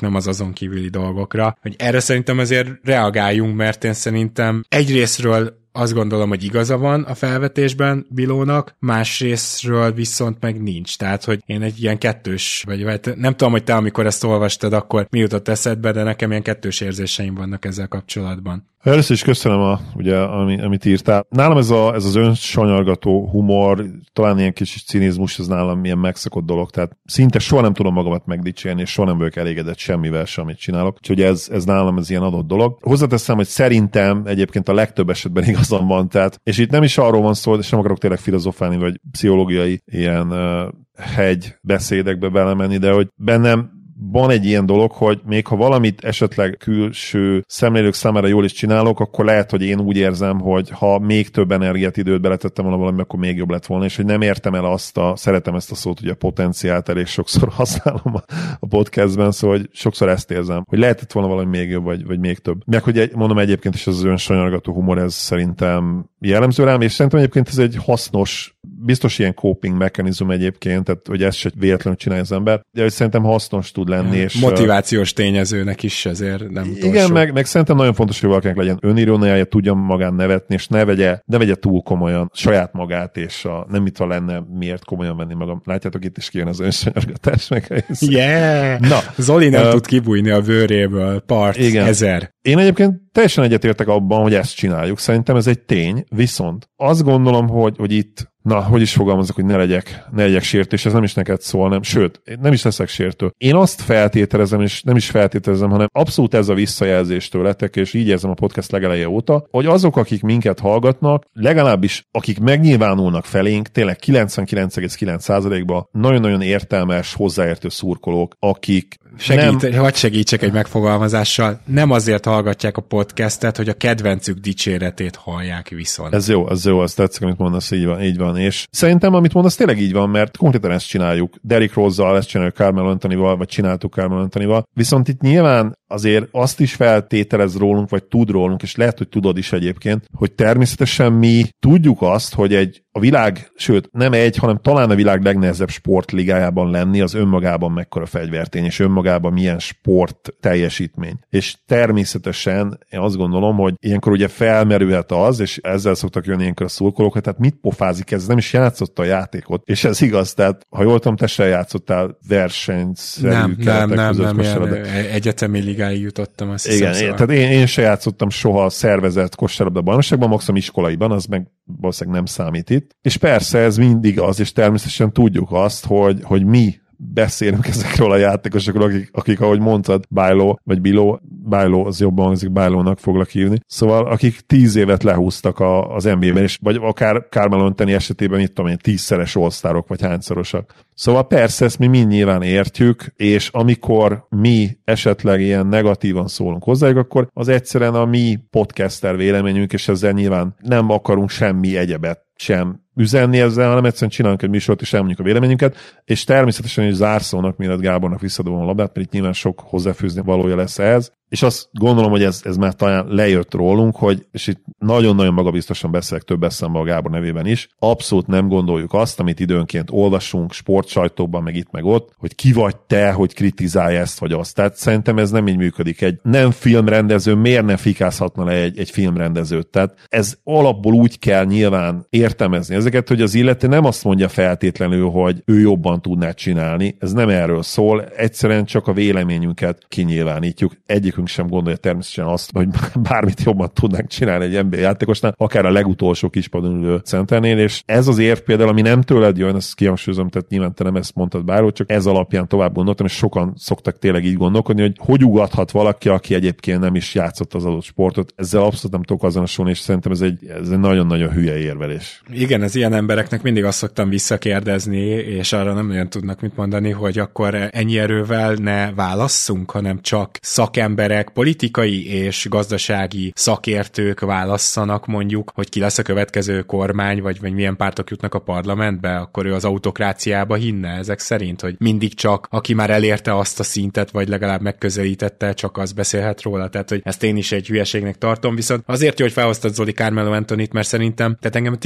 [0.00, 1.56] nem az azon kívüli dolgokra.
[1.60, 7.14] Hogy erre szerintem azért reagáljunk, mert én szerintem egyrésztről azt gondolom, hogy igaza van a
[7.14, 10.96] felvetésben Bilónak, másrésztről viszont meg nincs.
[10.96, 14.72] Tehát, hogy én egy ilyen kettős, vagy, vagy nem tudom, hogy te amikor ezt olvastad,
[14.72, 18.68] akkor mi jutott eszedbe, de nekem ilyen kettős érzéseim vannak ezzel kapcsolatban.
[18.82, 21.26] Először is köszönöm, a, ugye, ami, amit írtál.
[21.28, 26.44] Nálam ez, a, ez az önsanyargató humor, talán ilyen kis cinizmus, ez nálam ilyen megszokott
[26.44, 30.44] dolog, tehát szinte soha nem tudom magamat megdicsérni, és soha nem vagyok elégedett semmivel sem,
[30.44, 30.96] amit csinálok.
[30.96, 32.78] Úgyhogy ez, ez nálam ez ilyen adott dolog.
[32.80, 37.22] Hozzáteszem, hogy szerintem egyébként a legtöbb esetben igazam van, tehát, és itt nem is arról
[37.22, 42.92] van szó, és nem akarok tényleg filozofálni, vagy pszichológiai ilyen uh, hegy beszédekbe belemenni, de
[42.92, 48.44] hogy bennem van egy ilyen dolog, hogy még ha valamit esetleg külső szemlélők számára jól
[48.44, 52.64] is csinálok, akkor lehet, hogy én úgy érzem, hogy ha még több energiát, időt beletettem
[52.64, 55.54] volna valami, akkor még jobb lett volna, és hogy nem értem el azt a, szeretem
[55.54, 58.14] ezt a szót, hogy a potenciált elég sokszor használom
[58.60, 62.18] a, podcastben, szóval hogy sokszor ezt érzem, hogy lehetett volna valami még jobb, vagy, vagy
[62.18, 62.62] még több.
[62.66, 67.20] Meg hogy egy, mondom egyébként is az önsanyargató humor, ez szerintem jellemző rám, és szerintem
[67.20, 72.22] egyébként ez egy hasznos, biztos ilyen coping mechanizm egyébként, tehát hogy ezt se véletlenül csinálja
[72.22, 74.16] az ember, de hogy szerintem hasznos tud lenni.
[74.16, 77.12] És, Motivációs tényezőnek is ezért nem Igen, utolsó.
[77.12, 81.20] meg, meg szerintem nagyon fontos, hogy valakinek legyen öniróniája, tudjon magán nevetni, és ne vegye,
[81.24, 85.60] ne vegye túl komolyan saját magát, és a, nem mit lenne miért komolyan venni magam.
[85.64, 87.84] Látjátok, itt is kijön az önsanyargatás meg.
[88.00, 88.80] Yeah!
[88.80, 91.86] Na, Zoli nem uh, tud kibújni a vőréből, part igen.
[91.86, 92.34] ezer.
[92.42, 94.98] Én egyébként teljesen egyetértek abban, hogy ezt csináljuk.
[94.98, 99.44] Szerintem ez egy tény, viszont azt gondolom, hogy, hogy itt na, hogy is fogalmazok, hogy
[99.44, 102.62] ne legyek, ne legyek sértő, és ez nem is neked szól, nem, sőt, nem is
[102.62, 103.34] leszek sértő.
[103.38, 108.08] Én azt feltételezem, és nem is feltételezem, hanem abszolút ez a visszajelzés tőletek, és így
[108.08, 113.98] érzem a podcast legeleje óta, hogy azok, akik minket hallgatnak, legalábbis akik megnyilvánulnak felénk, tényleg
[114.06, 119.80] 99,9%-ban nagyon-nagyon értelmes, hozzáértő szurkolók, akik Segít, nem...
[119.80, 121.60] Hadd segítsek egy megfogalmazással.
[121.66, 126.14] Nem azért hallgatják a podcastet, hogy a kedvencük dicséretét hallják viszont.
[126.14, 128.29] Ez jó, ez jó, az tetszik, amit mondasz, így van, így van.
[128.36, 131.34] És szerintem, amit mondasz, tényleg így van, mert konkrétan ezt csináljuk.
[131.42, 134.66] Derek Rose-zal, ezt csináljuk Carmelo Anthony-val, vagy csináltuk Carmelo Anthony-val.
[134.72, 139.38] Viszont itt nyilván azért azt is feltételez rólunk, vagy tud rólunk, és lehet, hogy tudod
[139.38, 144.58] is egyébként, hogy természetesen mi tudjuk azt, hogy egy a világ, sőt nem egy, hanem
[144.62, 151.18] talán a világ legnehezebb sportligájában lenni, az önmagában mekkora fegyvertény, és önmagában milyen sport teljesítmény.
[151.28, 156.66] És természetesen én azt gondolom, hogy ilyenkor ugye felmerülhet az, és ezzel szoktak jönni ilyenkor
[156.66, 159.62] a szurkolók, hogy tehát mit pofázik ez, nem is játszott a játékot.
[159.64, 164.36] És ez igaz, tehát ha jól tudom, te sem játszottál versenyszerű nem, nem, nem, nem,
[164.36, 167.14] nem, egyetemi ligáig jutottam, azt Igen, hiszem, szóval.
[167.14, 171.48] tehát én, én se játszottam soha szervezett kosárlabda bajnokságban, maximum iskolaiban, az meg
[171.80, 172.89] valószínűleg nem számít itt.
[173.02, 178.16] És persze ez mindig az, és természetesen tudjuk azt, hogy, hogy mi beszélünk ezekről a
[178.16, 183.58] játékosokról, akik, akik ahogy mondtad, Bájló, vagy Biló, Bájló az jobban hangzik, Bájlónak foglak hívni.
[183.66, 188.54] Szóval akik tíz évet lehúztak a, az NBA-ben, és vagy akár Carmelo Anthony esetében, itt
[188.54, 190.74] tudom én, tízszeres all vagy hányszorosak.
[190.94, 196.98] Szóval persze ezt mi mind nyilván értjük, és amikor mi esetleg ilyen negatívan szólunk hozzájuk,
[196.98, 202.78] akkor az egyszerűen a mi podcaster véleményünk, és ezzel nyilván nem akarunk semmi egyebet sem
[203.00, 207.56] üzenni ezzel, hanem egyszerűen csinálunk egy műsort, és elmondjuk a véleményünket, és természetesen is zárszónak,
[207.56, 211.68] mielőtt Gábornak visszadobom a labdát, mert itt nyilván sok hozzáfűzni valója lesz ehhez, és azt
[211.72, 216.42] gondolom, hogy ez, ez már talán lejött rólunk, hogy, és itt nagyon-nagyon magabiztosan beszélek több
[216.42, 221.70] eszembe a Gábor nevében is, abszolút nem gondoljuk azt, amit időnként olvasunk sportsajtóban, meg itt,
[221.70, 224.54] meg ott, hogy ki vagy te, hogy kritizálj ezt vagy azt.
[224.54, 226.02] Tehát szerintem ez nem így működik.
[226.02, 229.66] Egy nem filmrendező miért ne fikázhatna le egy, egy filmrendezőt?
[229.66, 235.08] Tehát ez alapból úgy kell nyilván értelmezni ezeket, hogy az illető nem azt mondja feltétlenül,
[235.08, 236.96] hogy ő jobban tudná csinálni.
[236.98, 240.72] Ez nem erről szól, egyszerűen csak a véleményünket kinyilvánítjuk.
[240.86, 242.68] Egyik egyikünk sem gondolja természetesen azt, hogy
[243.10, 248.08] bármit jobban tudnánk csinálni egy NBA játékosnál, akár a legutolsó kispadon ülő centernél, és ez
[248.08, 251.44] az érv például, ami nem tőled jön, ezt kihangsúlyozom, tehát nyilván te nem ezt mondtad
[251.44, 255.70] bárhogy, csak ez alapján tovább gondoltam, és sokan szoktak tényleg így gondolkodni, hogy hogy ugathat
[255.70, 258.32] valaki, aki egyébként nem is játszott az adott sportot.
[258.36, 262.22] Ezzel abszolút nem tudok azonosulni, és szerintem ez egy, ez egy nagyon-nagyon hülye érvelés.
[262.32, 266.90] Igen, az ilyen embereknek mindig azt szoktam visszakérdezni, és arra nem nagyon tudnak mit mondani,
[266.90, 275.06] hogy akkor ennyi erővel ne válasszunk, hanem csak szakember emberek, politikai és gazdasági szakértők válasszanak
[275.06, 279.46] mondjuk, hogy ki lesz a következő kormány, vagy, vagy milyen pártok jutnak a parlamentbe, akkor
[279.46, 284.10] ő az autokráciába hinne ezek szerint, hogy mindig csak aki már elérte azt a szintet,
[284.10, 286.68] vagy legalább megközelítette, csak az beszélhet róla.
[286.68, 290.72] Tehát, hogy ezt én is egy hülyeségnek tartom, viszont azért hogy felhoztad Zoli Carmelo Antonit,
[290.72, 291.76] mert szerintem, tehát engem a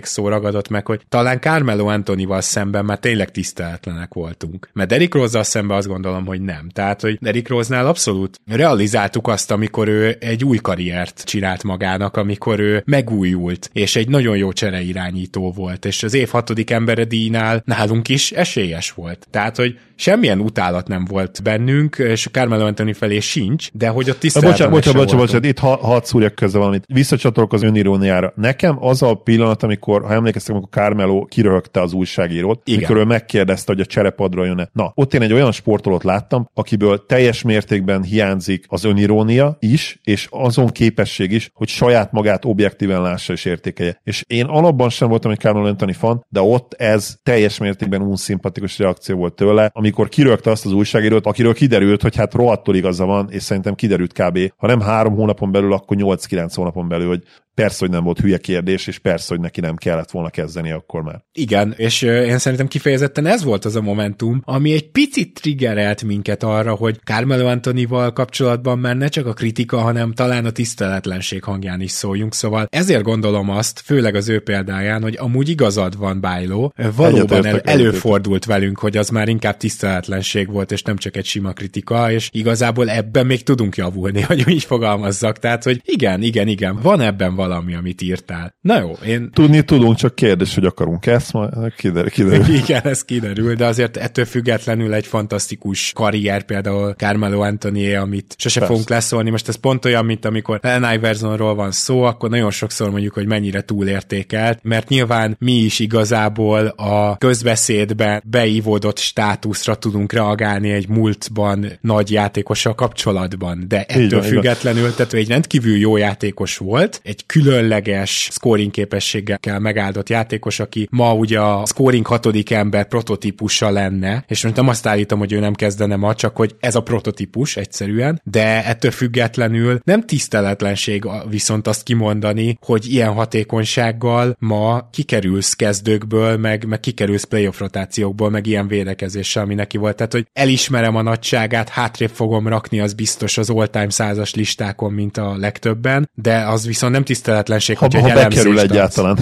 [0.00, 4.70] tiszteletlenség szó ragadott meg, hogy talán Carmelo Antonival szemben már tényleg tiszteletlenek voltunk.
[4.72, 6.68] Mert Derrick Rose-zal szemben azt gondolom, hogy nem.
[6.72, 12.60] Tehát, hogy Derrick Rose-nál abszolút realizáltuk azt, amikor ő egy új karriert csinált magának, amikor
[12.60, 18.08] ő megújult, és egy nagyon jó csereirányító volt, és az év hatodik embere díjnál nálunk
[18.08, 19.26] is esélyes volt.
[19.30, 24.18] Tehát, hogy semmilyen utálat nem volt bennünk, és Carmelo Anthony felé sincs, de hogy a
[24.18, 24.50] tisztelet.
[24.50, 26.84] Bocsánat, bocsánat, bocsánat, bocsánat, itt ha, hadd szúrjak közben valamit.
[26.86, 28.32] Visszacsatolok az öniróniára.
[28.36, 32.78] Nekem az a pillanat, amikor, ha emlékeztek, amikor Carmelo kiröhögte az újságírót, Igen.
[32.78, 34.68] amikor ő megkérdezte, hogy a cserepadra jön-e.
[34.72, 40.26] Na, ott én egy olyan sportolót láttam, akiből teljes mértékben hiányzik az önirónia is, és
[40.30, 44.00] azon képesség is, hogy saját magát objektíven lássa és értékelje.
[44.04, 48.78] És én alapban sem voltam egy Carmelo Anthony fan, de ott ez teljes mértékben unszimpatikus
[48.78, 53.28] reakció volt tőle, amikor kirögte azt az újságírót, akiről kiderült, hogy hát rohadtul igaza van,
[53.30, 54.38] és szerintem kiderült kb.
[54.56, 57.22] Ha nem három hónapon belül, akkor 8-9 hónapon belül, hogy
[57.62, 61.02] persze, hogy nem volt hülye kérdés, és persze, hogy neki nem kellett volna kezdeni akkor
[61.02, 61.24] már.
[61.32, 66.42] Igen, és én szerintem kifejezetten ez volt az a momentum, ami egy picit triggerelt minket
[66.42, 71.80] arra, hogy Carmelo Antonival kapcsolatban már ne csak a kritika, hanem talán a tiszteletlenség hangján
[71.80, 76.72] is szóljunk, szóval ezért gondolom azt, főleg az ő példáján, hogy amúgy igazad van, Bájló,
[76.96, 81.52] valóban el, előfordult velünk, hogy az már inkább tiszteletlenség volt, és nem csak egy sima
[81.52, 85.38] kritika, és igazából ebben még tudunk javulni, hogy így fogalmazzak.
[85.38, 88.54] Tehát, hogy igen, igen, igen, van ebben valami valami, amit írtál.
[88.60, 89.30] Na jó, én...
[89.30, 92.10] Tudni tudunk, csak kérdés, hogy akarunk ezt, majd kiderül.
[92.10, 92.54] kiderül.
[92.64, 98.58] Igen, ez kiderül, de azért ettől függetlenül egy fantasztikus karrier, például Carmelo Anthony, amit sose
[98.58, 98.74] Persze.
[98.74, 99.30] fogunk leszólni.
[99.30, 103.26] Most ez pont olyan, mint amikor Allen Iversonról van szó, akkor nagyon sokszor mondjuk, hogy
[103.26, 111.78] mennyire túlértékelt, mert nyilván mi is igazából a közbeszédben beívódott státuszra tudunk reagálni egy múltban
[111.80, 118.28] nagy játékossal kapcsolatban, de ettől Igen, függetlenül, tehát egy rendkívül jó játékos volt, egy különleges
[118.32, 124.56] scoring képességgel megáldott játékos, aki ma ugye a scoring hatodik ember prototípusa lenne, és most
[124.56, 128.64] nem azt állítom, hogy ő nem kezdene ma, csak hogy ez a prototípus egyszerűen, de
[128.64, 136.80] ettől függetlenül nem tiszteletlenség viszont azt kimondani, hogy ilyen hatékonysággal ma kikerülsz kezdőkből, meg, meg
[136.80, 139.96] kikerülsz playoff rotációkból, meg ilyen védekezéssel, ami neki volt.
[139.96, 145.16] Tehát, hogy elismerem a nagyságát, hátrébb fogom rakni, az biztos az all-time százas listákon, mint
[145.16, 149.18] a legtöbben, de az viszont nem tiszteletlenség, ha, hogy ha egy bekerül egyáltalán.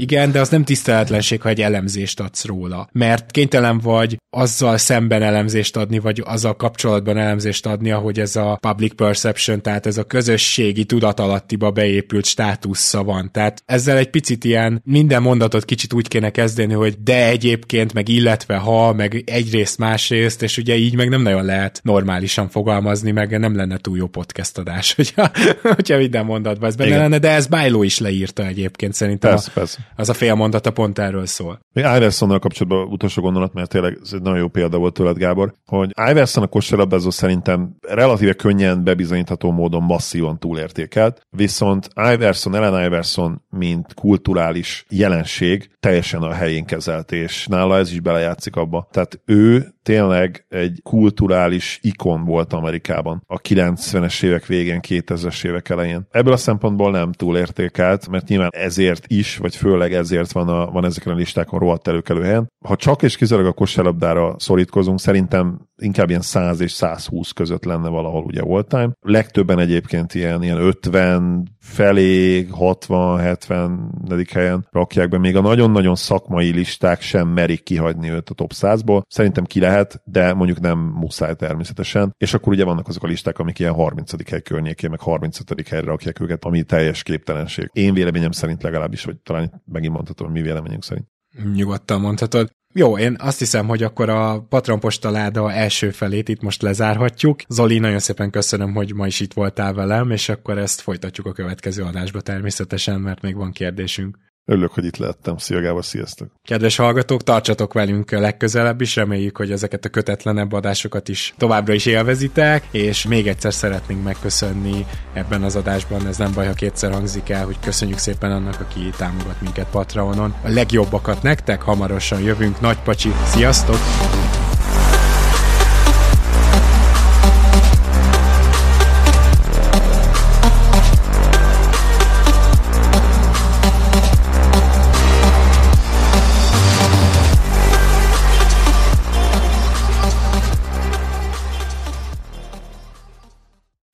[0.00, 2.88] Igen, de az nem tiszteletlenség, ha egy elemzést adsz róla.
[2.92, 8.58] Mert kénytelen vagy azzal szemben elemzést adni, vagy azzal kapcsolatban elemzést adni, ahogy ez a
[8.60, 13.30] public perception, tehát ez a közösségi tudatalattiba beépült státusza van.
[13.32, 18.08] Tehát ezzel egy picit ilyen minden mondatot kicsit úgy kéne kezdeni, hogy de egyébként, meg
[18.08, 23.38] illetve ha, meg egyrészt másrészt, és ugye így meg nem nagyon lehet normálisan fogalmazni, meg
[23.38, 25.30] nem lenne túl jó podcast adás, hogyha,
[25.62, 27.00] hogyha minden mondatban ez benne Igen.
[27.00, 29.30] lenne, de ez Bájló is leírta egyébként szerintem.
[29.30, 29.78] Persze, a, persze.
[29.96, 31.60] Az a fél mondata pont erről szól.
[31.72, 35.52] Még Iversonnal kapcsolatban utolsó gondolat, mert tényleg ez egy nagyon jó példa volt tőled, Gábor,
[35.66, 43.42] hogy Iverson a kosárlabdázó szerintem relatíve könnyen bebizonyítható módon masszívan túlértékelt, viszont Iverson, Ellen Iverson,
[43.50, 48.88] mint kulturális jelenség teljesen a helyén kezelt, és nála ez is belejátszik abba.
[48.90, 56.06] Tehát ő tényleg egy kulturális ikon volt Amerikában a 90-es évek végén, 2000-es évek elején.
[56.10, 60.84] Ebből a szempontból nem túlértékelt, mert nyilván ezért is, vagy főleg ezért van, a, van
[60.84, 62.52] ezeken a listákon rohadt előkelő helyen.
[62.64, 67.88] Ha csak és kizárólag a kosárlabdára szorítkozunk, szerintem inkább ilyen 100 és 120 között lenne
[67.88, 68.90] valahol ugye all time.
[69.00, 75.18] Legtöbben egyébként ilyen, ilyen 50 felé, 60-70 helyen rakják be.
[75.18, 79.02] Még a nagyon-nagyon szakmai listák sem merik kihagyni őt a top 100-ból.
[79.08, 82.14] Szerintem ki lehet, de mondjuk nem muszáj természetesen.
[82.18, 84.30] És akkor ugye vannak azok a listák, amik ilyen 30.
[84.30, 85.68] hely környékén, meg 35.
[85.68, 87.70] helyre rakják őket, ami teljes képtelenség.
[87.72, 91.06] Én véleményem szerint legalábbis, vagy talán megint mondhatom, mi véleményünk szerint.
[91.54, 92.50] Nyugodtan mondhatod.
[92.74, 97.40] Jó, én azt hiszem, hogy akkor a Patron postaláda első felét itt most lezárhatjuk.
[97.48, 101.32] Zoli, nagyon szépen köszönöm, hogy ma is itt voltál velem, és akkor ezt folytatjuk a
[101.32, 104.18] következő adásba természetesen, mert még van kérdésünk.
[104.50, 105.36] Örülök, hogy itt lehettem.
[105.36, 106.28] Szia Gábor, sziasztok!
[106.44, 111.86] Kedves hallgatók, tartsatok velünk legközelebb is, reméljük, hogy ezeket a kötetlenebb adásokat is továbbra is
[111.86, 117.28] élvezitek, és még egyszer szeretnénk megköszönni ebben az adásban, ez nem baj, ha kétszer hangzik
[117.28, 120.34] el, hogy köszönjük szépen annak, aki támogat minket Patreonon.
[120.42, 123.78] A legjobbakat nektek, hamarosan jövünk, nagy pacsi, sziasztok!